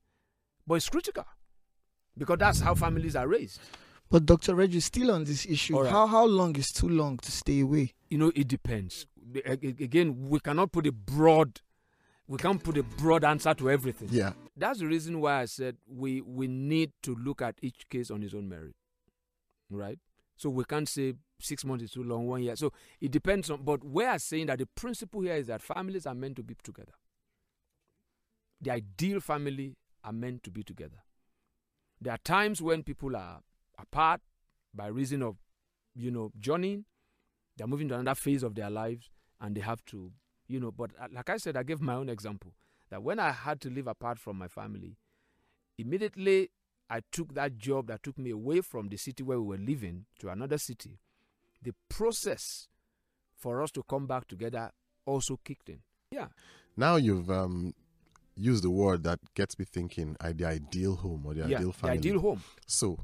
But 0.67 0.75
it's 0.75 0.89
critical 0.89 1.25
because 2.17 2.37
that's 2.37 2.59
how 2.59 2.75
families 2.75 3.15
are 3.15 3.27
raised. 3.27 3.59
But 4.09 4.25
Dr. 4.27 4.53
Reju, 4.53 4.79
still 4.79 5.11
on 5.11 5.23
this 5.23 5.45
issue, 5.45 5.79
right. 5.79 5.89
how, 5.89 6.05
how 6.05 6.25
long 6.25 6.55
is 6.55 6.71
too 6.71 6.87
long 6.87 7.17
to 7.17 7.31
stay 7.31 7.61
away? 7.61 7.93
You 8.09 8.19
know, 8.19 8.31
it 8.35 8.47
depends. 8.47 9.07
Again, 9.45 10.29
we 10.29 10.39
cannot 10.39 10.71
put 10.71 10.85
a 10.85 10.91
broad 10.91 11.61
we 12.27 12.37
can't 12.37 12.63
put 12.63 12.77
a 12.77 12.83
broad 12.83 13.25
answer 13.25 13.53
to 13.53 13.69
everything. 13.69 14.07
Yeah. 14.11 14.31
That's 14.55 14.79
the 14.79 14.87
reason 14.87 15.19
why 15.19 15.41
I 15.41 15.45
said 15.45 15.77
we 15.87 16.21
we 16.21 16.47
need 16.47 16.91
to 17.03 17.15
look 17.15 17.41
at 17.41 17.55
each 17.61 17.89
case 17.89 18.11
on 18.11 18.21
its 18.23 18.33
own 18.33 18.47
merit. 18.47 18.75
Right? 19.69 19.99
So 20.35 20.49
we 20.49 20.63
can't 20.65 20.89
say 20.89 21.13
six 21.39 21.63
months 21.65 21.83
is 21.83 21.91
too 21.91 22.03
long, 22.03 22.27
one 22.27 22.43
year. 22.43 22.55
So 22.55 22.71
it 22.99 23.11
depends 23.11 23.49
on, 23.49 23.63
but 23.63 23.83
we 23.83 24.03
are 24.05 24.19
saying 24.19 24.47
that 24.47 24.59
the 24.59 24.65
principle 24.65 25.21
here 25.21 25.35
is 25.35 25.47
that 25.47 25.61
families 25.61 26.05
are 26.05 26.15
meant 26.15 26.35
to 26.37 26.43
be 26.43 26.55
together. 26.63 26.93
The 28.61 28.71
ideal 28.71 29.19
family 29.19 29.75
are 30.03 30.11
meant 30.13 30.43
to 30.43 30.51
be 30.51 30.63
together. 30.63 31.03
There 32.01 32.13
are 32.13 32.19
times 32.23 32.61
when 32.61 32.83
people 32.83 33.15
are 33.15 33.39
apart 33.79 34.21
by 34.73 34.87
reason 34.87 35.21
of, 35.21 35.37
you 35.95 36.11
know, 36.11 36.31
journeying. 36.39 36.85
They're 37.57 37.67
moving 37.67 37.87
to 37.89 37.95
another 37.95 38.15
phase 38.15 38.43
of 38.43 38.55
their 38.55 38.69
lives 38.69 39.11
and 39.39 39.55
they 39.55 39.61
have 39.61 39.83
to, 39.85 40.11
you 40.47 40.59
know, 40.59 40.71
but 40.71 40.91
uh, 40.99 41.07
like 41.13 41.29
I 41.29 41.37
said, 41.37 41.55
I 41.55 41.63
gave 41.63 41.81
my 41.81 41.95
own 41.95 42.09
example 42.09 42.53
that 42.93 43.01
when 43.01 43.17
I 43.17 43.31
had 43.31 43.59
to 43.61 43.71
live 43.71 43.87
apart 43.87 44.19
from 44.19 44.37
my 44.37 44.47
family, 44.47 44.97
immediately 45.79 46.51
I 46.91 47.01
took 47.11 47.33
that 47.33 47.57
job 47.57 47.87
that 47.87 48.03
took 48.03 48.19
me 48.19 48.29
away 48.29 48.61
from 48.61 48.89
the 48.89 48.97
city 48.97 49.23
where 49.23 49.41
we 49.41 49.57
were 49.57 49.63
living 49.63 50.05
to 50.19 50.29
another 50.29 50.59
city 50.59 50.99
the 51.63 51.73
process 51.89 52.67
for 53.35 53.63
us 53.63 53.71
to 53.71 53.81
come 53.83 54.05
back 54.05 54.27
together 54.27 54.69
also 55.07 55.39
kicked 55.43 55.69
in. 55.69 55.79
Yeah. 56.11 56.27
Now 56.77 56.97
you've 56.97 57.31
um, 57.31 57.73
used 58.35 58.63
the 58.63 58.69
word 58.69 59.03
that 59.05 59.19
gets 59.33 59.57
me 59.57 59.65
thinking 59.65 60.15
uh, 60.19 60.33
the 60.35 60.45
ideal 60.45 60.95
home 60.95 61.23
or 61.25 61.33
the 61.33 61.47
yeah, 61.49 61.57
ideal 61.57 61.71
family. 61.71 61.97
The 61.97 62.09
ideal 62.09 62.21
home. 62.21 62.43
So 62.67 62.99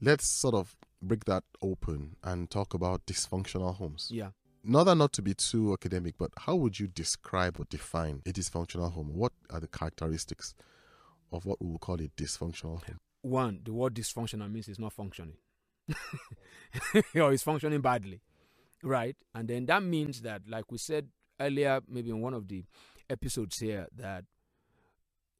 let's 0.00 0.40
sort 0.40 0.54
of 0.54 0.76
break 1.02 1.24
that 1.24 1.42
open 1.60 2.14
and 2.22 2.48
talk 2.48 2.74
about 2.74 3.06
dysfunctional 3.06 3.74
homes. 3.74 4.08
Yeah. 4.12 4.30
Not 4.68 4.84
that 4.84 4.96
not 4.96 5.12
to 5.12 5.22
be 5.22 5.32
too 5.32 5.72
academic, 5.72 6.16
but 6.18 6.32
how 6.36 6.56
would 6.56 6.80
you 6.80 6.88
describe 6.88 7.60
or 7.60 7.66
define 7.66 8.20
a 8.26 8.32
dysfunctional 8.32 8.92
home? 8.92 9.14
What 9.14 9.32
are 9.48 9.60
the 9.60 9.68
characteristics 9.68 10.56
of 11.30 11.46
what 11.46 11.62
we 11.62 11.70
would 11.70 11.80
call 11.80 11.94
a 12.00 12.08
dysfunctional 12.08 12.82
home? 12.84 12.98
One, 13.22 13.60
the 13.64 13.72
word 13.72 13.94
dysfunctional 13.94 14.50
means 14.50 14.66
it's 14.66 14.80
not 14.80 14.92
functioning. 14.92 15.36
or 17.14 17.32
is 17.32 17.44
functioning 17.44 17.80
badly, 17.80 18.22
right? 18.82 19.14
And 19.36 19.46
then 19.46 19.66
that 19.66 19.84
means 19.84 20.22
that, 20.22 20.42
like 20.48 20.72
we 20.72 20.78
said 20.78 21.10
earlier, 21.38 21.80
maybe 21.86 22.10
in 22.10 22.20
one 22.20 22.34
of 22.34 22.48
the 22.48 22.64
episodes 23.08 23.60
here, 23.60 23.86
that 23.94 24.24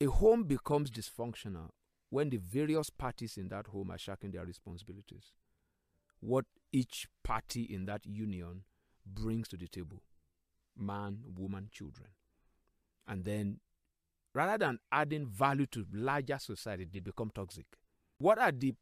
a 0.00 0.04
home 0.04 0.44
becomes 0.44 0.88
dysfunctional 0.88 1.70
when 2.10 2.30
the 2.30 2.36
various 2.36 2.90
parties 2.90 3.36
in 3.36 3.48
that 3.48 3.66
home 3.66 3.90
are 3.90 3.98
shirking 3.98 4.30
their 4.30 4.44
responsibilities. 4.44 5.32
What 6.20 6.44
each 6.70 7.08
party 7.24 7.62
in 7.62 7.86
that 7.86 8.06
union 8.06 8.62
brings 9.06 9.48
to 9.48 9.56
the 9.56 9.68
table 9.68 10.02
man, 10.78 11.20
woman, 11.38 11.68
children. 11.72 12.08
And 13.08 13.24
then 13.24 13.60
rather 14.34 14.58
than 14.58 14.78
adding 14.92 15.26
value 15.26 15.66
to 15.66 15.86
larger 15.92 16.38
society, 16.38 16.86
they 16.92 17.00
become 17.00 17.30
toxic. 17.34 17.66
What 18.18 18.38
are 18.38 18.52
the 18.52 18.74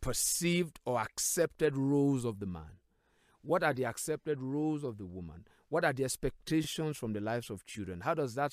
perceived 0.00 0.78
or 0.84 1.00
accepted 1.00 1.76
roles 1.76 2.24
of 2.24 2.40
the 2.40 2.46
man? 2.46 2.78
What 3.42 3.62
are 3.62 3.74
the 3.74 3.84
accepted 3.84 4.40
roles 4.40 4.84
of 4.84 4.98
the 4.98 5.06
woman? 5.06 5.46
What 5.68 5.84
are 5.84 5.92
the 5.92 6.04
expectations 6.04 6.96
from 6.96 7.12
the 7.12 7.20
lives 7.20 7.50
of 7.50 7.64
children? 7.66 8.00
How 8.00 8.14
does 8.14 8.34
that 8.34 8.52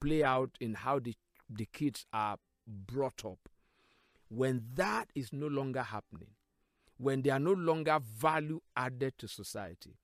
play 0.00 0.22
out 0.22 0.50
in 0.60 0.74
how 0.74 0.98
the, 0.98 1.14
the 1.48 1.66
kids 1.72 2.06
are 2.12 2.36
brought 2.66 3.24
up? 3.24 3.48
When 4.28 4.64
that 4.74 5.08
is 5.14 5.32
no 5.32 5.46
longer 5.46 5.82
happening, 5.82 6.30
when 6.98 7.22
they 7.22 7.30
are 7.30 7.38
no 7.38 7.52
longer 7.52 7.98
value 8.02 8.60
added 8.76 9.14
to 9.18 9.28
society, 9.28 9.96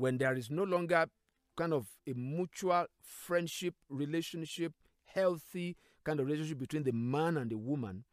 when 0.00 0.16
there 0.16 0.34
is 0.34 0.50
no 0.50 0.64
longer 0.64 1.06
kind 1.56 1.74
of 1.74 1.86
a 2.08 2.14
mutual 2.14 2.86
friendship 3.02 3.74
relationship, 3.90 4.72
healthy 5.04 5.76
kind 6.04 6.18
of 6.18 6.26
relationship 6.26 6.58
between 6.58 6.84
the 6.84 6.92
man 6.92 7.36
and 7.36 7.50
the 7.50 7.58
woman, 7.58 8.04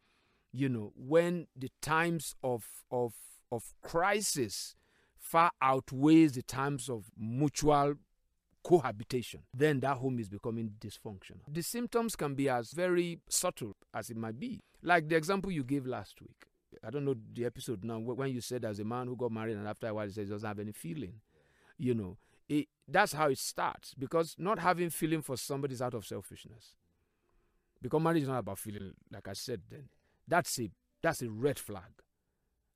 you 0.52 0.68
know, 0.68 0.92
when 0.94 1.46
the 1.56 1.70
times 1.80 2.34
of 2.44 2.66
of 2.90 3.14
of 3.50 3.72
crisis 3.82 4.76
far 5.18 5.50
outweighs 5.62 6.32
the 6.32 6.42
times 6.42 6.90
of 6.90 7.10
mutual 7.18 7.94
cohabitation, 8.62 9.40
then 9.54 9.80
that 9.80 9.96
home 9.96 10.18
is 10.18 10.28
becoming 10.28 10.72
dysfunctional. 10.78 11.40
The 11.50 11.62
symptoms 11.62 12.16
can 12.16 12.34
be 12.34 12.50
as 12.50 12.72
very 12.72 13.20
subtle 13.30 13.76
as 13.94 14.10
it 14.10 14.16
might 14.16 14.38
be. 14.38 14.60
Like 14.82 15.08
the 15.08 15.16
example 15.16 15.50
you 15.50 15.64
gave 15.64 15.86
last 15.86 16.20
week. 16.20 16.44
I 16.84 16.90
don't 16.90 17.06
know 17.06 17.14
the 17.32 17.46
episode 17.46 17.82
now 17.82 17.98
when 17.98 18.30
you 18.30 18.42
said 18.42 18.66
as 18.66 18.78
a 18.78 18.84
man 18.84 19.06
who 19.06 19.16
got 19.16 19.32
married 19.32 19.56
and 19.56 19.66
after 19.66 19.86
a 19.86 19.94
while 19.94 20.06
he 20.06 20.12
says 20.12 20.28
he 20.28 20.34
doesn't 20.34 20.46
have 20.46 20.58
any 20.58 20.72
feeling. 20.72 21.14
You 21.78 21.94
know, 21.94 22.18
it, 22.48 22.66
that's 22.86 23.12
how 23.12 23.28
it 23.28 23.38
starts 23.38 23.94
because 23.94 24.34
not 24.38 24.58
having 24.58 24.90
feeling 24.90 25.22
for 25.22 25.36
somebody 25.36 25.74
is 25.74 25.82
out 25.82 25.94
of 25.94 26.06
selfishness. 26.06 26.74
Because 27.80 28.02
marriage 28.02 28.22
is 28.22 28.28
not 28.28 28.38
about 28.38 28.58
feeling, 28.58 28.92
like 29.12 29.28
I 29.28 29.34
said 29.34 29.62
then. 29.70 29.88
That's 30.26 30.58
a 30.58 30.70
that's 31.02 31.22
a 31.22 31.30
red 31.30 31.58
flag. 31.58 32.02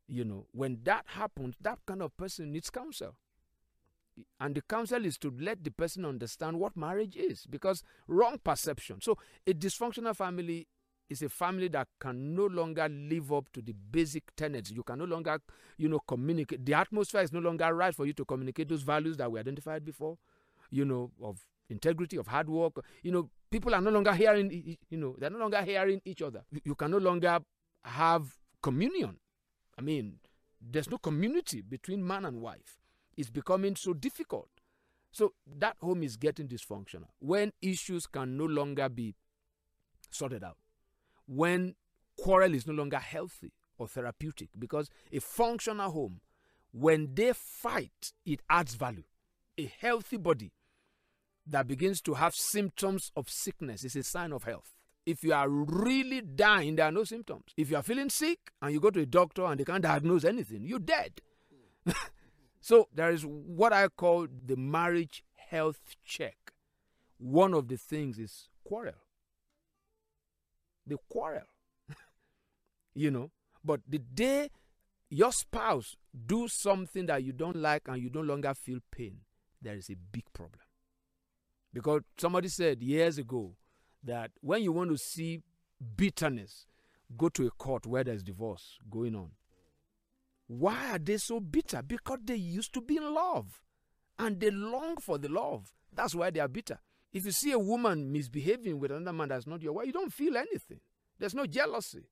You 0.06 0.24
know, 0.24 0.46
when 0.52 0.80
that 0.84 1.04
happens, 1.08 1.56
that 1.60 1.78
kind 1.86 2.02
of 2.02 2.16
person 2.16 2.52
needs 2.52 2.70
counsel. 2.70 3.16
And 4.38 4.54
the 4.54 4.62
counsel 4.62 5.06
is 5.06 5.16
to 5.18 5.32
let 5.40 5.64
the 5.64 5.70
person 5.70 6.04
understand 6.04 6.60
what 6.60 6.76
marriage 6.76 7.16
is 7.16 7.46
because 7.46 7.82
wrong 8.06 8.38
perception. 8.44 9.00
So, 9.00 9.16
a 9.46 9.54
dysfunctional 9.54 10.14
family 10.14 10.68
is 11.12 11.22
a 11.22 11.29
family 11.29 11.68
that 11.68 11.87
can 12.01 12.35
no 12.35 12.46
longer 12.46 12.88
live 12.88 13.33
up 13.33 13.51
to 13.53 13.62
the 13.62 13.72
basic 13.72 14.35
tenets. 14.35 14.70
You 14.70 14.83
can 14.83 14.98
no 14.98 15.05
longer, 15.05 15.38
you 15.77 15.88
know, 15.88 16.01
communicate. 16.01 16.64
The 16.64 16.75
atmosphere 16.75 17.22
is 17.22 17.33
no 17.33 17.40
longer 17.40 17.72
right 17.75 17.94
for 17.94 18.07
you 18.07 18.12
to 18.14 18.25
communicate 18.25 18.68
those 18.68 18.83
values 18.83 19.16
that 19.18 19.31
we 19.31 19.38
identified 19.38 19.85
before, 19.85 20.18
you 20.70 20.85
know, 20.85 21.12
of 21.22 21.38
integrity, 21.70 22.16
of 22.16 22.27
hard 22.27 22.48
work. 22.48 22.85
You 23.03 23.12
know, 23.12 23.31
people 23.51 23.75
are 23.75 23.81
no 23.81 23.90
longer 23.90 24.12
hearing, 24.12 24.77
you 24.90 24.96
know, 24.98 25.14
they're 25.18 25.31
no 25.31 25.38
longer 25.38 25.62
hearing 25.62 26.01
each 26.05 26.22
other. 26.22 26.42
You 26.64 26.75
can 26.75 26.90
no 26.90 26.98
longer 26.98 27.38
have 27.85 28.38
communion. 28.62 29.18
I 29.79 29.83
mean, 29.83 30.18
there's 30.61 30.90
no 30.90 30.98
community 30.98 31.61
between 31.61 32.07
man 32.07 32.25
and 32.25 32.40
wife. 32.40 32.79
It's 33.16 33.31
becoming 33.31 33.77
so 33.77 33.92
difficult. 33.92 34.48
So 35.11 35.35
that 35.59 35.77
home 35.81 36.03
is 36.03 36.16
getting 36.16 36.48
dysfunctional 36.48 37.09
when 37.18 37.53
issues 37.61 38.07
can 38.07 38.37
no 38.37 38.44
longer 38.44 38.88
be 38.88 39.14
sorted 40.11 40.42
out. 40.42 40.57
When 41.35 41.75
quarrel 42.18 42.55
is 42.55 42.66
no 42.66 42.73
longer 42.75 42.99
healthy 42.99 43.53
or 43.79 43.88
therapeutic 43.88 44.51
because 44.59 44.90
a 45.12 45.21
functional 45.21 45.90
home, 45.90 46.21
when 46.73 47.14
they 47.14 47.33
fight, 47.35 48.12
it 48.25 48.40
adds 48.49 48.75
value. 48.75 49.05
A 49.59 49.71
healthy 49.81 50.16
body 50.16 50.53
that 51.47 51.66
begins 51.66 52.01
to 52.03 52.14
have 52.14 52.35
symptoms 52.35 53.11
of 53.16 53.29
sickness 53.29 53.85
is 53.85 53.97
a 53.97 54.03
sign 54.03 54.33
of 54.33 54.45
health. 54.45 54.75
If 55.05 55.25
you 55.25 55.33
are 55.35 55.49
really 55.49 56.21
dying, 56.21 56.77
there 56.77 56.87
are 56.87 56.92
no 56.92 57.05
symptoms. 57.05 57.45
If 57.57 57.71
you 57.71 57.77
are 57.77 57.83
feeling 57.83 58.09
sick 58.09 58.38
and 58.61 58.73
you 58.73 58.81
go 58.81 58.90
to 58.90 59.01
a 59.01 59.07
doctor 59.07 59.45
and 59.45 59.59
they 59.59 59.64
can't 59.64 59.83
diagnose 59.83 60.25
anything, 60.25 60.64
you're 60.64 60.79
dead. 60.79 61.21
so 62.61 62.88
there 62.95 63.11
is 63.11 63.27
what 63.27 63.73
I 63.73 63.88
call 63.88 64.29
the 64.47 64.57
marriage 64.57 65.25
health 65.35 65.97
check. 66.05 66.53
One 67.18 67.53
of 67.53 67.68
the 67.68 67.77
things 67.77 68.18
is 68.18 68.49
quarrel. 68.64 68.95
The 70.87 70.97
quarrel. 71.11 71.47
you 72.95 73.11
know, 73.11 73.31
but 73.64 73.81
the 73.88 73.99
day 73.99 74.51
your 75.09 75.33
spouse 75.33 75.97
do 76.27 76.49
something 76.49 77.07
that 77.07 77.23
you 77.23 77.33
don't 77.33 77.57
like 77.57 77.83
and 77.87 78.03
you 78.03 78.11
no 78.12 78.21
longer 78.21 78.55
feel 78.55 78.79
pain, 78.90 79.18
there 79.61 79.77
is 79.77 79.90
a 79.90 79.97
big 80.11 80.25
problem. 80.33 80.62
Because 81.73 82.03
somebody 82.16 82.49
said 82.49 82.83
years 82.83 83.18
ago 83.18 83.55
that 84.05 84.31
when 84.40 84.62
you 84.62 84.73
want 84.73 84.90
to 84.90 84.99
see 84.99 85.42
bitterness, 85.97 86.66
go 87.16 87.29
to 87.31 87.47
a 87.47 87.51
court 87.51 87.87
where 87.87 88.05
there's 88.05 88.23
divorce 88.23 88.79
going 88.90 89.14
on. 89.14 89.31
Why 90.47 90.92
are 90.92 90.99
they 90.99 91.16
so 91.16 91.40
bitter? 91.40 91.83
Because 91.83 92.18
they 92.25 92.37
used 92.37 92.75
to 92.75 92.81
be 92.81 92.97
in 92.97 93.14
love 93.14 93.62
and 94.18 94.38
they 94.40 94.51
long 94.51 94.97
for 94.97 95.18
the 95.18 95.29
love. 95.29 95.73
That's 95.95 96.14
why 96.14 96.31
they 96.31 96.40
are 96.40 96.49
bitter. 96.49 96.79
If 97.12 97.27
you 97.27 97.33
see 97.33 97.53
a 97.53 97.59
woman 97.59 98.11
misbehaving 98.11 98.79
with 98.79 98.90
another 98.90 99.12
man 99.12 99.29
that's 99.29 99.46
not 99.46 99.62
your 99.62 99.75
wife, 99.75 99.87
you 99.87 99.92
don't 99.92 100.12
feel 100.12 100.37
anything. 100.37 100.81
There's 101.18 101.35
no 101.35 101.46
jealousy. 101.46 102.07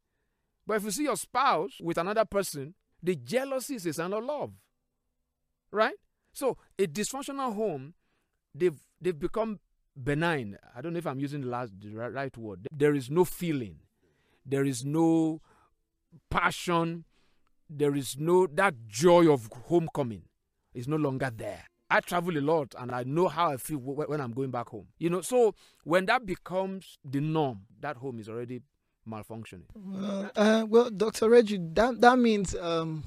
But 0.66 0.76
if 0.76 0.84
you 0.84 0.90
see 0.90 1.04
your 1.04 1.16
spouse 1.16 1.78
with 1.80 1.98
another 1.98 2.24
person, 2.24 2.74
the 3.02 3.16
jealousy 3.16 3.76
is 3.76 3.98
a 3.98 4.04
of 4.04 4.24
love. 4.24 4.52
Right? 5.72 5.94
So 6.32 6.58
a 6.78 6.86
dysfunctional 6.86 7.54
home, 7.54 7.94
they've 8.54 8.78
they've 9.00 9.18
become 9.18 9.60
benign. 10.00 10.58
I 10.76 10.80
don't 10.80 10.92
know 10.92 10.98
if 10.98 11.06
I'm 11.06 11.20
using 11.20 11.40
the 11.40 11.48
last 11.48 11.72
the 11.80 11.90
right 11.90 12.36
word. 12.36 12.68
There 12.70 12.94
is 12.94 13.10
no 13.10 13.24
feeling. 13.24 13.76
There 14.44 14.64
is 14.64 14.84
no 14.84 15.40
passion. 16.30 17.04
There 17.68 17.94
is 17.94 18.16
no 18.18 18.46
that 18.48 18.74
joy 18.86 19.32
of 19.32 19.48
homecoming 19.66 20.22
is 20.74 20.86
no 20.86 20.96
longer 20.96 21.30
there. 21.34 21.64
I 21.90 22.00
travel 22.00 22.38
a 22.38 22.40
lot 22.40 22.74
and 22.78 22.92
I 22.92 23.02
know 23.02 23.26
how 23.28 23.50
I 23.50 23.56
feel 23.56 23.78
when 23.78 24.20
I'm 24.20 24.32
going 24.32 24.50
back 24.50 24.68
home. 24.68 24.86
You 24.98 25.10
know, 25.10 25.22
so 25.22 25.54
when 25.84 26.06
that 26.06 26.24
becomes 26.24 26.98
the 27.04 27.20
norm, 27.20 27.62
that 27.80 27.96
home 27.96 28.20
is 28.20 28.28
already 28.28 28.60
malfunctioning. 29.08 29.64
Uh, 29.96 30.28
uh, 30.36 30.64
well, 30.68 30.88
Dr. 30.90 31.28
Reju, 31.28 31.58
that, 31.74 32.00
that 32.00 32.18
means 32.18 32.54
um, 32.54 33.02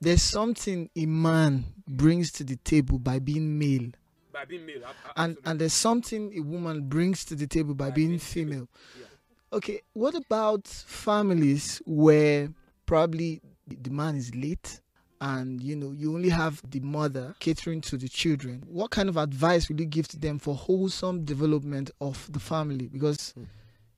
there's 0.00 0.22
something 0.22 0.88
a 0.96 1.04
man 1.04 1.64
brings 1.86 2.32
to 2.32 2.44
the 2.44 2.56
table 2.56 2.98
by 2.98 3.18
being 3.18 3.58
male. 3.58 3.90
By 4.32 4.46
being 4.46 4.64
male. 4.64 4.80
And, 5.16 5.36
and 5.44 5.60
there's 5.60 5.74
something 5.74 6.32
a 6.36 6.40
woman 6.40 6.88
brings 6.88 7.24
to 7.26 7.34
the 7.34 7.46
table 7.46 7.74
by, 7.74 7.90
by 7.90 7.94
being, 7.96 8.08
being, 8.08 8.18
female. 8.20 8.68
Yeah. 8.98 9.06
Okay, 9.52 9.82
what 9.92 10.14
about 10.14 10.66
families 10.66 11.82
where 11.84 12.48
probably 12.86 13.42
the 13.66 13.90
man 13.90 14.16
is 14.16 14.34
late 14.34 14.80
and 15.26 15.60
you 15.60 15.74
know 15.74 15.90
you 15.90 16.14
only 16.14 16.28
have 16.28 16.62
the 16.70 16.78
mother 16.80 17.34
catering 17.40 17.80
to 17.80 17.96
the 17.96 18.08
children 18.08 18.62
what 18.68 18.92
kind 18.92 19.08
of 19.08 19.16
advice 19.16 19.68
will 19.68 19.80
you 19.80 19.86
give 19.86 20.06
to 20.06 20.16
them 20.18 20.38
for 20.38 20.54
wholesome 20.54 21.24
development 21.24 21.90
of 22.00 22.30
the 22.32 22.38
family? 22.38 22.86
Because 22.86 23.34
mm. 23.38 23.46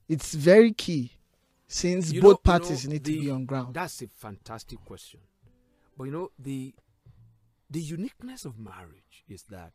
it's 0.08 0.32
very 0.32 0.72
key 0.72 1.12
since 1.66 2.10
you 2.12 2.22
both 2.22 2.38
know, 2.44 2.52
parties 2.52 2.84
you 2.84 2.88
know, 2.88 2.92
need 2.94 3.04
the, 3.04 3.14
to 3.16 3.20
be 3.20 3.30
on 3.30 3.44
ground. 3.44 3.74
that's 3.74 4.00
a 4.00 4.08
fantastic 4.08 4.82
question. 4.86 5.20
But 5.96 6.04
you 6.04 6.12
know 6.12 6.30
the 6.38 6.74
the 7.70 7.80
uniqueness 7.80 8.46
of 8.46 8.58
marriage 8.58 9.24
is 9.28 9.42
that 9.50 9.72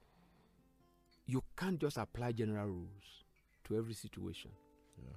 you 1.27 1.43
can't 1.55 1.79
just 1.79 1.97
apply 1.97 2.31
general 2.31 2.65
rules 2.67 3.25
to 3.65 3.77
every 3.77 3.93
situation. 3.93 4.51
Yeah. 4.97 5.13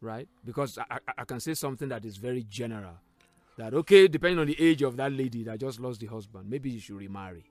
right? 0.00 0.28
Because 0.44 0.78
I, 0.78 0.84
I, 0.90 0.98
I 1.18 1.24
can 1.24 1.40
say 1.40 1.54
something 1.54 1.88
that 1.88 2.04
is 2.04 2.16
very 2.16 2.44
general 2.48 2.98
that 3.56 3.74
okay, 3.74 4.08
depending 4.08 4.38
on 4.38 4.46
the 4.46 4.60
age 4.60 4.82
of 4.82 4.96
that 4.96 5.12
lady 5.12 5.44
that 5.44 5.60
just 5.60 5.80
lost 5.80 6.00
the 6.00 6.06
husband, 6.06 6.48
maybe 6.48 6.70
you 6.70 6.80
should 6.80 6.96
remarry. 6.96 7.44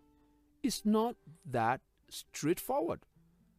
It's 0.61 0.85
not 0.85 1.15
that 1.49 1.81
straightforward. 2.09 3.01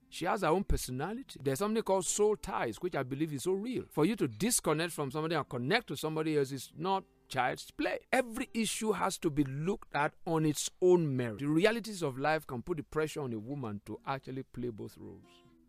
She 0.08 0.26
has 0.26 0.42
her 0.42 0.48
own 0.48 0.62
personality. 0.64 1.40
There's 1.42 1.58
something 1.58 1.82
called 1.82 2.06
soul 2.06 2.36
ties, 2.36 2.76
which 2.76 2.94
I 2.94 3.02
believe 3.02 3.32
is 3.32 3.42
so 3.42 3.52
real. 3.52 3.82
For 3.90 4.04
you 4.04 4.14
to 4.16 4.28
disconnect 4.28 4.92
from 4.92 5.10
somebody 5.10 5.34
and 5.34 5.48
connect 5.48 5.88
to 5.88 5.96
somebody 5.96 6.38
else 6.38 6.52
is 6.52 6.70
not 6.78 7.02
child's 7.28 7.70
play. 7.72 7.98
Every 8.12 8.48
issue 8.54 8.92
has 8.92 9.18
to 9.18 9.30
be 9.30 9.42
looked 9.44 9.92
at 9.94 10.12
on 10.24 10.46
its 10.46 10.70
own 10.80 11.16
merit. 11.16 11.40
The 11.40 11.48
realities 11.48 12.02
of 12.02 12.16
life 12.16 12.46
can 12.46 12.62
put 12.62 12.76
the 12.76 12.84
pressure 12.84 13.22
on 13.22 13.32
a 13.32 13.38
woman 13.38 13.80
to 13.86 13.98
actually 14.06 14.44
play 14.44 14.68
both 14.68 14.96
roles 14.98 15.24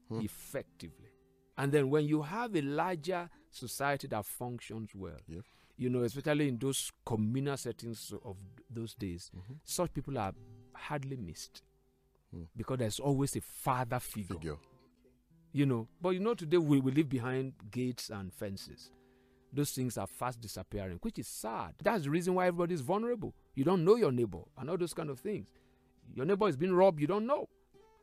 hmm. 0.10 0.20
effectively. 0.22 1.10
And 1.58 1.72
then 1.72 1.90
when 1.90 2.06
you 2.06 2.22
have 2.22 2.56
a 2.56 2.62
larger 2.62 3.30
society 3.50 4.08
that 4.10 4.26
functions 4.26 4.92
well, 4.94 5.18
yeah 5.28 5.40
you 5.78 5.90
know, 5.90 6.04
especially 6.04 6.48
in 6.48 6.58
those 6.58 6.92
communal 7.06 7.58
settings 7.58 8.14
of 8.24 8.38
those 8.70 8.94
days, 8.94 9.32
mm-hmm. 9.36 9.54
such 9.64 9.94
people 9.94 10.18
are 10.18 10.34
hardly 10.74 11.18
missed 11.18 11.64
mm. 12.36 12.46
because 12.56 12.78
there's 12.78 13.00
always 13.00 13.36
a 13.36 13.42
father 13.42 14.00
figure. 14.00 14.36
figure. 14.36 14.56
You 15.52 15.66
know, 15.66 15.88
but 16.02 16.10
you 16.10 16.20
know, 16.20 16.34
today 16.34 16.58
we, 16.58 16.80
we 16.80 16.92
live 16.92 17.10
behind 17.10 17.54
gates 17.72 18.10
and 18.10 18.34
fences. 18.34 18.92
Those 19.54 19.72
things 19.72 19.98
are 19.98 20.08
fast 20.08 20.42
disappearing, 20.42 21.00
which 21.02 21.18
is 21.18 21.28
sad. 21.28 21.76
That's 21.82 22.04
the 22.04 22.10
reason 22.10 22.34
why 22.34 22.48
everybody 22.48 22.74
is 22.74 22.82
vulnerable. 22.82 23.34
You 23.54 23.64
don't 23.64 23.86
know 23.86 23.96
your 23.96 24.12
neighbor 24.12 24.42
and 24.58 24.70
all 24.70 24.78
those 24.78 24.94
kind 24.94 25.10
of 25.10 25.20
things. 25.20 25.48
Your 26.14 26.26
neighbor 26.26 26.48
is 26.50 26.58
being 26.58 26.74
robbed, 26.74 27.00
you 27.00 27.08
don't 27.08 27.26
know. 27.26 27.48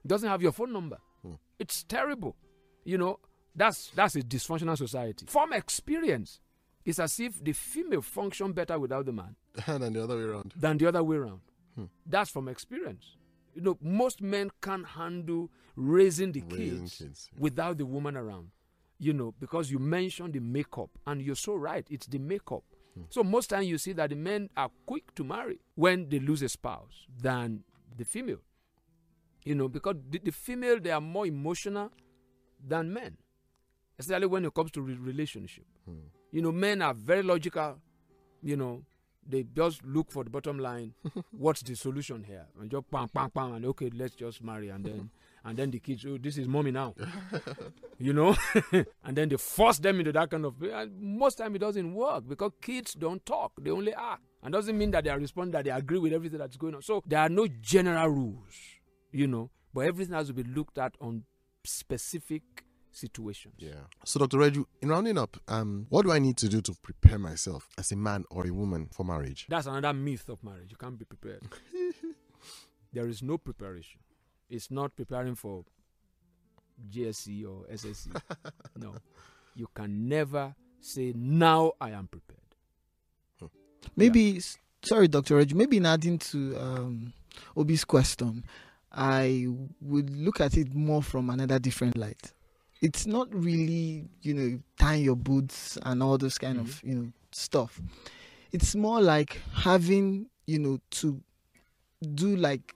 Doesn't 0.07 0.29
have 0.29 0.43
your 0.43 0.53
phone 0.53 0.73
number. 0.73 0.99
Mm. 1.27 1.39
It's 1.59 1.85
terrible. 1.85 2.37
You 2.85 2.99
know, 2.99 3.19
that's 3.55 3.91
that's 3.95 4.17
a 4.17 4.23
dysfunctional 4.23 4.77
society. 4.77 5.27
From 5.29 5.53
experience, 5.53 6.41
it's 6.85 6.99
as 6.99 7.19
if 7.21 7.43
the 7.43 7.53
female 7.53 8.03
function 8.03 8.53
better 8.53 8.79
without 8.79 9.07
the 9.07 9.13
man 9.13 9.37
than 9.67 9.93
the 9.93 10.03
other 10.03 10.17
way 10.17 10.23
around. 10.23 10.53
Than 10.57 10.79
the 10.79 10.87
other 10.87 11.03
way 11.03 11.17
around. 11.17 11.41
Hmm. 11.75 11.85
That's 12.07 12.31
from 12.31 12.49
experience. 12.49 13.17
You 13.55 13.63
know, 13.63 13.79
most 13.81 14.21
men 14.23 14.51
can't 14.63 14.87
handle 14.87 15.51
raising 15.77 16.33
the 16.33 16.43
raising 16.51 16.81
kids, 16.81 16.99
kids 16.99 17.31
yeah. 17.33 17.41
without 17.41 17.79
the 17.79 17.87
woman 17.87 18.17
around. 18.17 18.51
You 18.99 19.13
know, 19.13 19.35
because 19.39 19.71
you 19.71 19.79
mentioned 19.79 20.35
the 20.35 20.41
makeup, 20.41 20.91
and 21.07 21.21
you're 21.21 21.35
so 21.35 21.55
right. 21.55 21.85
It's 21.91 22.07
the 22.07 22.19
makeup. 22.19 22.63
Hmm. 22.95 23.03
So 23.11 23.23
most 23.25 23.49
times 23.49 23.67
you 23.67 23.79
see 23.79 23.93
that 23.93 24.11
the 24.11 24.17
men 24.17 24.49
are 24.57 24.71
quick 24.87 25.15
to 25.17 25.25
marry 25.25 25.61
when 25.75 26.09
they 26.09 26.19
lose 26.19 26.43
a 26.43 26.49
spouse 26.49 27.07
than 27.21 27.65
the 27.97 28.05
female. 28.05 28.41
You 29.45 29.57
know, 29.57 29.69
because 29.69 29.97
the, 30.09 30.19
the 30.19 30.31
female 30.31 30.79
they 30.81 30.91
are 30.91 31.01
more 31.01 31.27
emotional 31.27 31.91
than 32.65 32.93
men, 32.93 33.17
especially 33.99 34.27
when 34.27 34.45
it 34.45 34.55
comes 34.55 34.71
to 34.73 34.81
re- 34.81 34.95
relationship. 34.95 35.65
Hmm. 35.85 36.07
You 36.33 36.41
know, 36.41 36.51
men 36.51 36.83
are 36.83 36.95
very 36.95 37.23
logical. 37.23 37.77
You 38.43 38.57
know, 38.57 38.83
they 39.29 39.45
just 39.45 39.85
look 39.85 40.11
for 40.11 40.25
the 40.25 40.31
bottom 40.31 40.59
line. 40.59 40.95
What's 41.31 41.63
the 41.63 41.77
solution 41.77 42.25
here? 42.25 42.47
And 42.59 42.71
just 42.71 42.91
bang, 42.91 43.09
bang, 43.15 43.31
bang, 43.35 43.55
and 43.55 43.67
okay, 43.67 43.91
let's 43.95 44.15
just 44.15 44.43
marry, 44.43 44.71
and 44.71 44.85
then 44.85 45.11
and 45.45 45.59
then 45.59 45.71
the 45.71 45.79
kids, 45.79 46.05
oh, 46.07 46.19
this 46.19 46.39
is 46.39 46.49
mommy 46.49 46.71
now. 46.71 46.95
you 47.99 48.15
know, 48.15 48.35
and 49.05 49.17
then 49.17 49.29
they 49.29 49.37
force 49.37 49.79
them 49.79 49.99
into 49.99 50.13
that 50.13 50.31
kind 50.31 50.47
of. 50.47 50.61
And 50.63 50.99
most 51.01 51.37
time 51.37 51.55
it 51.55 51.59
doesn't 51.61 51.95
work 51.95 52.27
because 52.27 52.53
kids 52.61 52.95
don't 52.95 53.25
talk; 53.27 53.53
they 53.61 53.71
only 53.71 53.93
act, 53.93 54.23
and 54.43 54.53
doesn't 54.53 54.77
mean 54.77 54.91
that 54.93 55.05
they 55.05 55.11
are 55.11 55.19
responding 55.19 55.53
that 55.53 55.65
they 55.65 55.71
agree 55.71 55.99
with 55.99 56.15
everything 56.15 56.39
that's 56.39 56.57
going 56.57 56.75
on. 56.75 56.83
So 56.83 57.03
there 57.07 57.21
are 57.21 57.29
no 57.29 57.47
general 57.61 58.09
rules, 58.09 58.55
you 59.13 59.27
know, 59.27 59.51
but 59.75 59.83
everything 59.83 60.15
has 60.15 60.29
to 60.29 60.33
be 60.33 60.45
looked 60.45 60.79
at 60.79 60.95
on 61.01 61.25
specific 61.65 62.43
situations. 62.93 63.55
Yeah. 63.59 63.73
So, 64.05 64.21
Dr. 64.21 64.39
Reju, 64.39 64.65
in 64.81 64.89
rounding 64.91 65.19
up, 65.19 65.37
um, 65.49 65.87
what 65.89 66.03
do 66.05 66.13
I 66.13 66.19
need 66.19 66.37
to 66.39 66.49
do 66.49 66.61
to 66.63 66.75
prepare 66.83 67.19
myself 67.19 67.69
as 67.79 67.91
a 67.93 67.97
man 67.97 68.25
or 68.31 68.47
a 68.47 68.51
woman 68.51 68.89
for 68.93 69.05
marriage? 69.05 69.47
That's 69.49 69.67
another 69.67 69.93
myth 69.93 70.29
of 70.29 70.43
marriage. 70.45 70.71
You 70.71 70.77
can't 70.77 70.99
be 70.99 71.05
prepared. 71.05 71.43
there 72.93 73.09
is 73.09 73.23
no 73.23 73.39
preparation. 73.39 74.01
It's 74.49 74.71
not 74.71 74.95
preparing 74.95 75.35
for 75.35 75.65
GSC 76.91 77.45
or 77.47 77.67
SSC. 77.73 78.21
no. 78.77 78.95
You 79.55 79.69
can 79.75 80.09
never 80.09 80.55
say, 80.81 81.13
now 81.17 81.73
I 81.81 81.91
am 81.91 82.07
prepared. 82.09 82.39
Maybe, 83.97 84.21
yeah. 84.23 84.41
sorry, 84.83 85.09
Dr. 85.09 85.37
Reju, 85.37 85.57
maybe 85.57 85.79
in 85.79 85.87
adding 85.87 86.17
to 86.19 86.57
um, 86.57 87.13
Obi's 87.57 87.85
question, 87.85 88.45
I 88.93 89.49
would 89.81 90.11
look 90.17 90.41
at 90.41 90.57
it 90.57 90.73
more 90.75 91.03
from 91.03 91.31
another 91.31 91.59
different 91.59 91.97
light 91.97 92.33
it's 92.83 93.07
not 93.07 93.29
really 93.33 94.05
you 94.21 94.35
know 94.35 94.59
tying 94.79 95.03
your 95.03 95.17
boots 95.17 95.79
and 95.85 96.03
all 96.03 96.19
those 96.19 96.37
kind 96.37 96.59
mm-hmm. 96.59 96.67
of 96.69 96.83
you 96.85 96.95
know 96.95 97.13
stuff 97.31 97.81
it's 98.53 98.75
more 98.75 99.01
like 99.01 99.41
having 99.55 100.27
you 100.47 100.59
know 100.59 100.79
to 100.91 101.19
do 102.15 102.37
like 102.37 102.75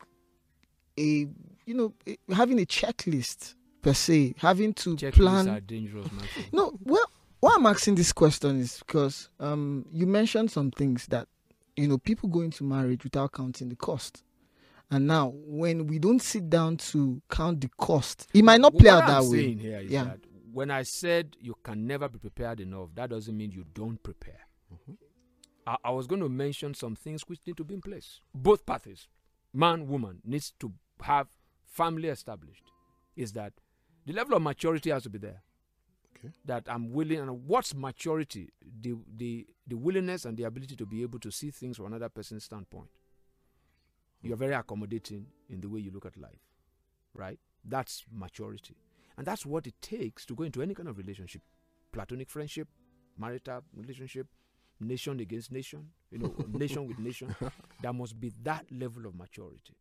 a 0.99 1.27
you 1.66 1.75
know 1.75 1.92
having 2.33 2.59
a 2.59 2.64
checklist 2.64 3.55
per 3.83 3.92
se 3.92 4.35
having 4.38 4.73
to 4.73 4.97
Checklists 4.97 5.12
plan 5.14 5.49
are 5.49 5.61
dangerous 5.61 6.09
no 6.53 6.73
well 6.85 7.05
why 7.40 7.55
I'm 7.55 7.66
asking 7.66 7.97
this 7.97 8.12
question 8.12 8.59
is 8.61 8.79
because 8.79 9.29
um, 9.38 9.85
you 9.92 10.07
mentioned 10.07 10.51
some 10.51 10.71
things 10.71 11.07
that 11.09 11.29
you 11.77 11.87
know 11.87 11.99
people 11.99 12.29
go 12.29 12.40
into 12.40 12.64
marriage 12.64 13.05
without 13.05 13.33
counting 13.33 13.69
the 13.69 13.77
cost. 13.77 14.23
And 14.90 15.07
now, 15.07 15.33
when 15.35 15.87
we 15.88 15.99
don't 15.99 16.22
sit 16.22 16.49
down 16.49 16.77
to 16.77 17.20
count 17.29 17.61
the 17.61 17.68
cost, 17.77 18.29
it 18.33 18.44
might 18.44 18.61
not 18.61 18.77
play 18.77 18.90
what 18.90 19.03
out 19.05 19.11
I'm 19.11 19.25
that 19.25 19.31
way. 19.31 19.38
saying 19.38 19.59
here 19.59 19.79
is 19.81 19.90
Yeah. 19.90 20.05
that 20.05 20.20
when 20.53 20.70
I 20.70 20.83
said 20.85 21.37
you 21.40 21.55
can 21.62 21.87
never 21.87 22.09
be 22.09 22.18
prepared 22.18 22.61
enough, 22.61 22.90
that 22.94 23.11
doesn't 23.11 23.37
mean 23.37 23.51
you 23.51 23.64
don't 23.75 24.01
prepare. 24.03 24.46
Mm-hmm. 24.72 24.92
I, 25.66 25.77
I 25.87 25.90
was 25.90 26.07
going 26.07 26.20
to 26.22 26.29
mention 26.29 26.72
some 26.75 26.94
things 26.94 27.22
which 27.27 27.40
need 27.46 27.57
to 27.57 27.64
be 27.64 27.75
in 27.75 27.81
place. 27.83 28.20
Both 28.35 28.64
parties, 28.64 29.09
man, 29.53 29.88
woman, 29.88 30.20
needs 30.25 30.53
to 30.61 30.72
have 31.03 31.27
family 31.66 32.09
established. 32.09 32.62
Is 33.16 33.33
that 33.33 33.53
the 34.07 34.12
level 34.12 34.37
of 34.37 34.42
maturity 34.42 34.90
has 34.90 35.03
to 35.03 35.11
be 35.11 35.18
there. 35.18 35.42
Okay. 36.16 36.33
That 36.44 36.64
I'm 36.68 36.92
willing, 36.92 37.18
and 37.18 37.46
what's 37.46 37.75
maturity? 37.75 38.51
The 38.81 38.94
the 39.16 39.46
the 39.66 39.75
willingness 39.77 40.25
and 40.25 40.37
the 40.37 40.44
ability 40.44 40.77
to 40.77 40.87
be 40.87 41.03
able 41.03 41.18
to 41.18 41.31
see 41.31 41.51
things 41.51 41.77
from 41.77 41.87
another 41.87 42.09
person's 42.09 42.44
standpoint. 42.44 42.88
You're 44.29 44.37
very 44.37 44.55
accommodating 44.55 45.27
in 45.49 45.61
the 45.61 45.69
way 45.69 45.81
you 45.81 45.91
look 45.91 46.07
at 46.07 46.17
life, 46.17 46.41
right? 47.15 47.39
That's 47.65 48.05
maturity. 48.12 48.77
And 49.17 49.27
that's 49.27 49.47
what 49.47 49.67
it 49.67 49.75
takes 49.81 50.27
to 50.27 50.35
go 50.35 50.45
into 50.45 50.62
any 50.62 50.75
kind 50.75 50.89
of 50.89 50.99
relationship 50.99 51.43
platonic 51.93 52.29
friendship, 52.29 52.69
marital 53.17 53.62
relationship, 53.75 54.27
nation 54.81 55.19
against 55.21 55.51
nation, 55.51 55.89
you 56.11 56.19
know, 56.19 56.35
nation 56.53 56.87
with 56.87 56.99
nation. 56.99 57.35
There 57.81 57.93
must 57.93 58.21
be 58.21 58.33
that 58.43 58.67
level 58.71 59.07
of 59.07 59.15
maturity. 59.15 59.75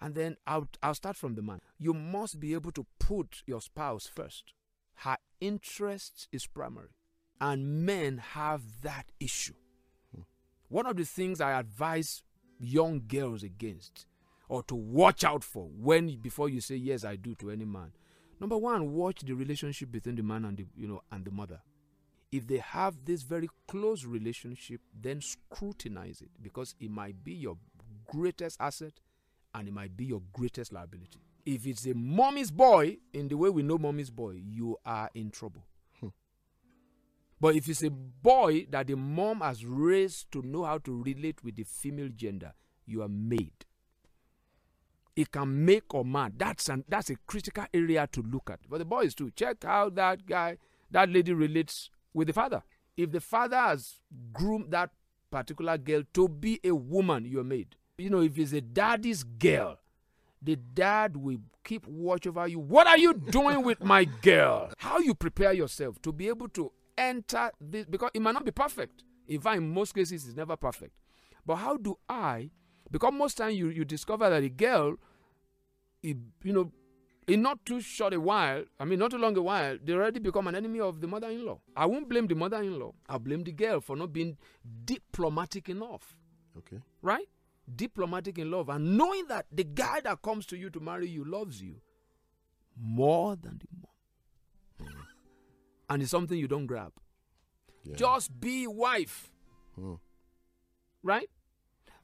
And 0.00 0.14
then 0.14 0.36
I'll, 0.46 0.68
I'll 0.82 0.94
start 0.94 1.16
from 1.16 1.34
the 1.34 1.42
man. 1.42 1.60
You 1.78 1.92
must 1.92 2.40
be 2.40 2.54
able 2.54 2.72
to 2.72 2.86
put 2.98 3.42
your 3.46 3.60
spouse 3.60 4.06
first. 4.06 4.54
Her 4.94 5.16
interest 5.40 6.28
is 6.32 6.46
primary. 6.46 6.94
And 7.40 7.84
men 7.84 8.18
have 8.18 8.62
that 8.82 9.12
issue. 9.20 9.54
Hmm. 10.14 10.22
One 10.68 10.86
of 10.86 10.96
the 10.96 11.04
things 11.04 11.40
I 11.40 11.58
advise 11.58 12.22
young 12.58 13.02
girls 13.06 13.42
against 13.42 14.06
or 14.48 14.62
to 14.64 14.74
watch 14.74 15.24
out 15.24 15.44
for 15.44 15.68
when 15.76 16.16
before 16.20 16.48
you 16.48 16.60
say 16.60 16.76
yes 16.76 17.04
I 17.04 17.16
do 17.16 17.34
to 17.36 17.50
any 17.50 17.64
man. 17.64 17.92
Number 18.40 18.56
one, 18.56 18.92
watch 18.92 19.20
the 19.22 19.34
relationship 19.34 19.90
between 19.90 20.16
the 20.16 20.22
man 20.22 20.44
and 20.44 20.56
the 20.56 20.66
you 20.76 20.86
know 20.86 21.02
and 21.10 21.24
the 21.24 21.30
mother. 21.30 21.60
If 22.30 22.46
they 22.46 22.58
have 22.58 23.04
this 23.04 23.22
very 23.22 23.48
close 23.66 24.04
relationship, 24.04 24.80
then 24.98 25.20
scrutinize 25.22 26.20
it 26.20 26.30
because 26.42 26.74
it 26.78 26.90
might 26.90 27.24
be 27.24 27.32
your 27.32 27.56
greatest 28.06 28.60
asset 28.60 28.92
and 29.54 29.66
it 29.66 29.72
might 29.72 29.96
be 29.96 30.04
your 30.04 30.22
greatest 30.32 30.72
liability. 30.72 31.20
If 31.46 31.66
it's 31.66 31.86
a 31.86 31.94
mommy's 31.94 32.50
boy, 32.50 32.98
in 33.14 33.28
the 33.28 33.36
way 33.36 33.48
we 33.48 33.62
know 33.62 33.78
mommy's 33.78 34.10
boy, 34.10 34.40
you 34.44 34.76
are 34.84 35.08
in 35.14 35.30
trouble. 35.30 35.64
But 37.40 37.54
if 37.54 37.68
it's 37.68 37.82
a 37.82 37.90
boy 37.90 38.66
that 38.70 38.88
the 38.88 38.96
mom 38.96 39.40
has 39.40 39.64
raised 39.64 40.32
to 40.32 40.42
know 40.42 40.64
how 40.64 40.78
to 40.78 41.02
relate 41.02 41.44
with 41.44 41.56
the 41.56 41.62
female 41.62 42.08
gender, 42.14 42.52
you 42.84 43.02
are 43.02 43.08
made. 43.08 43.64
It 45.14 45.30
can 45.30 45.64
make 45.64 45.94
or 45.94 46.04
mar. 46.04 46.30
That's 46.36 46.68
an 46.68 46.84
that's 46.88 47.10
a 47.10 47.16
critical 47.26 47.64
area 47.74 48.08
to 48.12 48.22
look 48.22 48.50
at. 48.50 48.60
But 48.68 48.78
the 48.78 48.84
boys 48.84 49.14
too. 49.14 49.30
Check 49.32 49.64
how 49.64 49.90
that 49.90 50.26
guy, 50.26 50.58
that 50.90 51.10
lady 51.10 51.32
relates 51.32 51.90
with 52.14 52.28
the 52.28 52.32
father. 52.32 52.62
If 52.96 53.10
the 53.10 53.20
father 53.20 53.56
has 53.56 54.00
groomed 54.32 54.70
that 54.70 54.90
particular 55.30 55.76
girl 55.78 56.02
to 56.14 56.28
be 56.28 56.60
a 56.64 56.72
woman, 56.72 57.24
you're 57.24 57.44
made. 57.44 57.76
You 57.96 58.10
know, 58.10 58.20
if 58.20 58.38
it's 58.38 58.52
a 58.52 58.60
daddy's 58.60 59.24
girl, 59.24 59.78
the 60.40 60.56
dad 60.56 61.16
will 61.16 61.38
keep 61.64 61.86
watch 61.86 62.26
over 62.26 62.46
you. 62.46 62.60
What 62.60 62.86
are 62.86 62.98
you 62.98 63.14
doing 63.14 63.62
with 63.64 63.82
my 63.82 64.04
girl? 64.04 64.72
How 64.78 64.98
you 64.98 65.14
prepare 65.14 65.52
yourself 65.52 66.00
to 66.02 66.12
be 66.12 66.28
able 66.28 66.48
to 66.50 66.72
enter 66.98 67.50
this 67.60 67.86
because 67.86 68.10
it 68.12 68.20
might 68.20 68.32
not 68.34 68.44
be 68.44 68.50
perfect. 68.50 69.04
In 69.26 69.40
fact, 69.40 69.58
in 69.58 69.72
most 69.72 69.94
cases, 69.94 70.26
it's 70.26 70.36
never 70.36 70.56
perfect. 70.56 70.92
But 71.46 71.56
how 71.56 71.76
do 71.76 71.98
I? 72.08 72.50
Because 72.90 73.12
most 73.12 73.36
time 73.36 73.52
you 73.52 73.68
you 73.68 73.84
discover 73.84 74.28
that 74.28 74.42
a 74.42 74.48
girl, 74.48 74.96
it, 76.02 76.16
you 76.42 76.52
know, 76.52 76.72
in 77.26 77.42
not 77.42 77.64
too 77.66 77.80
short 77.80 78.14
a 78.14 78.20
while, 78.20 78.64
I 78.80 78.84
mean, 78.86 78.98
not 78.98 79.10
too 79.10 79.18
long 79.18 79.36
a 79.36 79.42
while, 79.42 79.76
they 79.84 79.92
already 79.92 80.18
become 80.20 80.46
an 80.46 80.54
enemy 80.54 80.80
of 80.80 81.00
the 81.00 81.06
mother-in-law. 81.06 81.60
I 81.76 81.84
won't 81.86 82.08
blame 82.08 82.26
the 82.26 82.34
mother-in-law. 82.34 82.92
I'll 83.08 83.18
blame 83.18 83.44
the 83.44 83.52
girl 83.52 83.80
for 83.80 83.96
not 83.96 84.12
being 84.12 84.38
diplomatic 84.84 85.68
enough 85.68 86.16
Okay. 86.56 86.78
right? 87.02 87.28
Diplomatic 87.76 88.38
in 88.38 88.50
love 88.50 88.70
and 88.70 88.96
knowing 88.96 89.26
that 89.28 89.44
the 89.52 89.64
guy 89.64 90.00
that 90.00 90.22
comes 90.22 90.46
to 90.46 90.56
you 90.56 90.70
to 90.70 90.80
marry 90.80 91.06
you 91.08 91.22
loves 91.24 91.60
you 91.62 91.82
more 92.80 93.36
than 93.36 93.58
the 93.58 93.66
mom. 93.76 93.92
And 95.90 96.02
it's 96.02 96.10
something 96.10 96.38
you 96.38 96.48
don't 96.48 96.66
grab. 96.66 96.92
Yeah. 97.84 97.94
Just 97.96 98.38
be 98.40 98.66
wife, 98.66 99.30
Hmm. 99.76 99.94
right? 101.02 101.28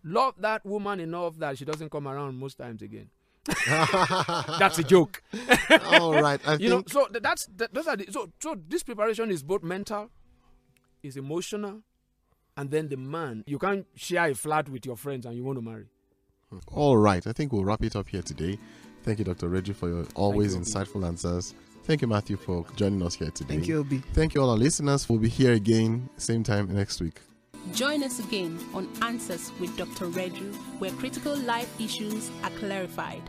Love 0.02 0.34
that 0.38 0.64
woman 0.64 1.00
enough 1.00 1.36
that 1.38 1.58
she 1.58 1.64
doesn't 1.64 1.90
come 1.90 2.06
around 2.08 2.36
most 2.38 2.56
times 2.58 2.82
again. 2.82 3.10
That's 3.66 4.78
a 4.78 4.82
joke. 4.82 5.22
All 6.00 6.14
right. 6.14 6.40
I 6.46 6.54
you 6.60 6.68
know, 6.70 6.82
so 6.86 7.06
that's 7.10 7.46
that, 7.56 7.74
those 7.74 7.86
are 7.86 7.96
the, 7.96 8.06
so 8.10 8.30
so 8.40 8.56
this 8.68 8.82
preparation 8.82 9.30
is 9.30 9.42
both 9.42 9.62
mental, 9.62 10.10
is 11.02 11.16
emotional, 11.18 11.80
and 12.56 12.70
then 12.70 12.88
the 12.88 12.96
man 12.96 13.44
you 13.46 13.58
can't 13.58 13.86
share 13.94 14.30
a 14.30 14.34
flat 14.34 14.68
with 14.70 14.86
your 14.86 14.96
friends 14.96 15.26
and 15.26 15.36
you 15.36 15.44
want 15.44 15.58
to 15.58 15.62
marry. 15.62 15.86
all 16.72 16.96
right. 16.96 17.26
I 17.26 17.32
think 17.32 17.52
we'll 17.52 17.64
wrap 17.64 17.82
it 17.82 17.96
up 17.96 18.08
here 18.08 18.22
today. 18.22 18.58
Thank 19.02 19.18
you, 19.18 19.24
Dr. 19.26 19.48
Reju, 19.48 19.74
for 19.74 19.88
your 19.88 20.06
always 20.14 20.54
you, 20.54 20.60
insightful 20.62 21.06
answers. 21.06 21.54
Thank 21.84 22.00
you, 22.00 22.08
Matthew, 22.08 22.38
for 22.38 22.64
joining 22.76 23.02
us 23.02 23.14
here 23.14 23.30
today. 23.30 23.54
Thank 23.56 23.68
you, 23.68 23.80
Obi. 23.80 23.98
Thank 24.14 24.34
you, 24.34 24.40
all 24.40 24.50
our 24.50 24.56
listeners. 24.56 25.06
We'll 25.06 25.18
be 25.18 25.28
here 25.28 25.52
again, 25.52 26.08
same 26.16 26.42
time 26.42 26.74
next 26.74 27.00
week. 27.02 27.20
Join 27.74 28.02
us 28.02 28.20
again 28.20 28.58
on 28.72 28.88
Answers 29.02 29.52
with 29.60 29.76
Dr. 29.76 30.06
Reju, 30.06 30.52
where 30.78 30.92
critical 30.92 31.36
life 31.36 31.68
issues 31.78 32.30
are 32.42 32.50
clarified. 32.50 33.22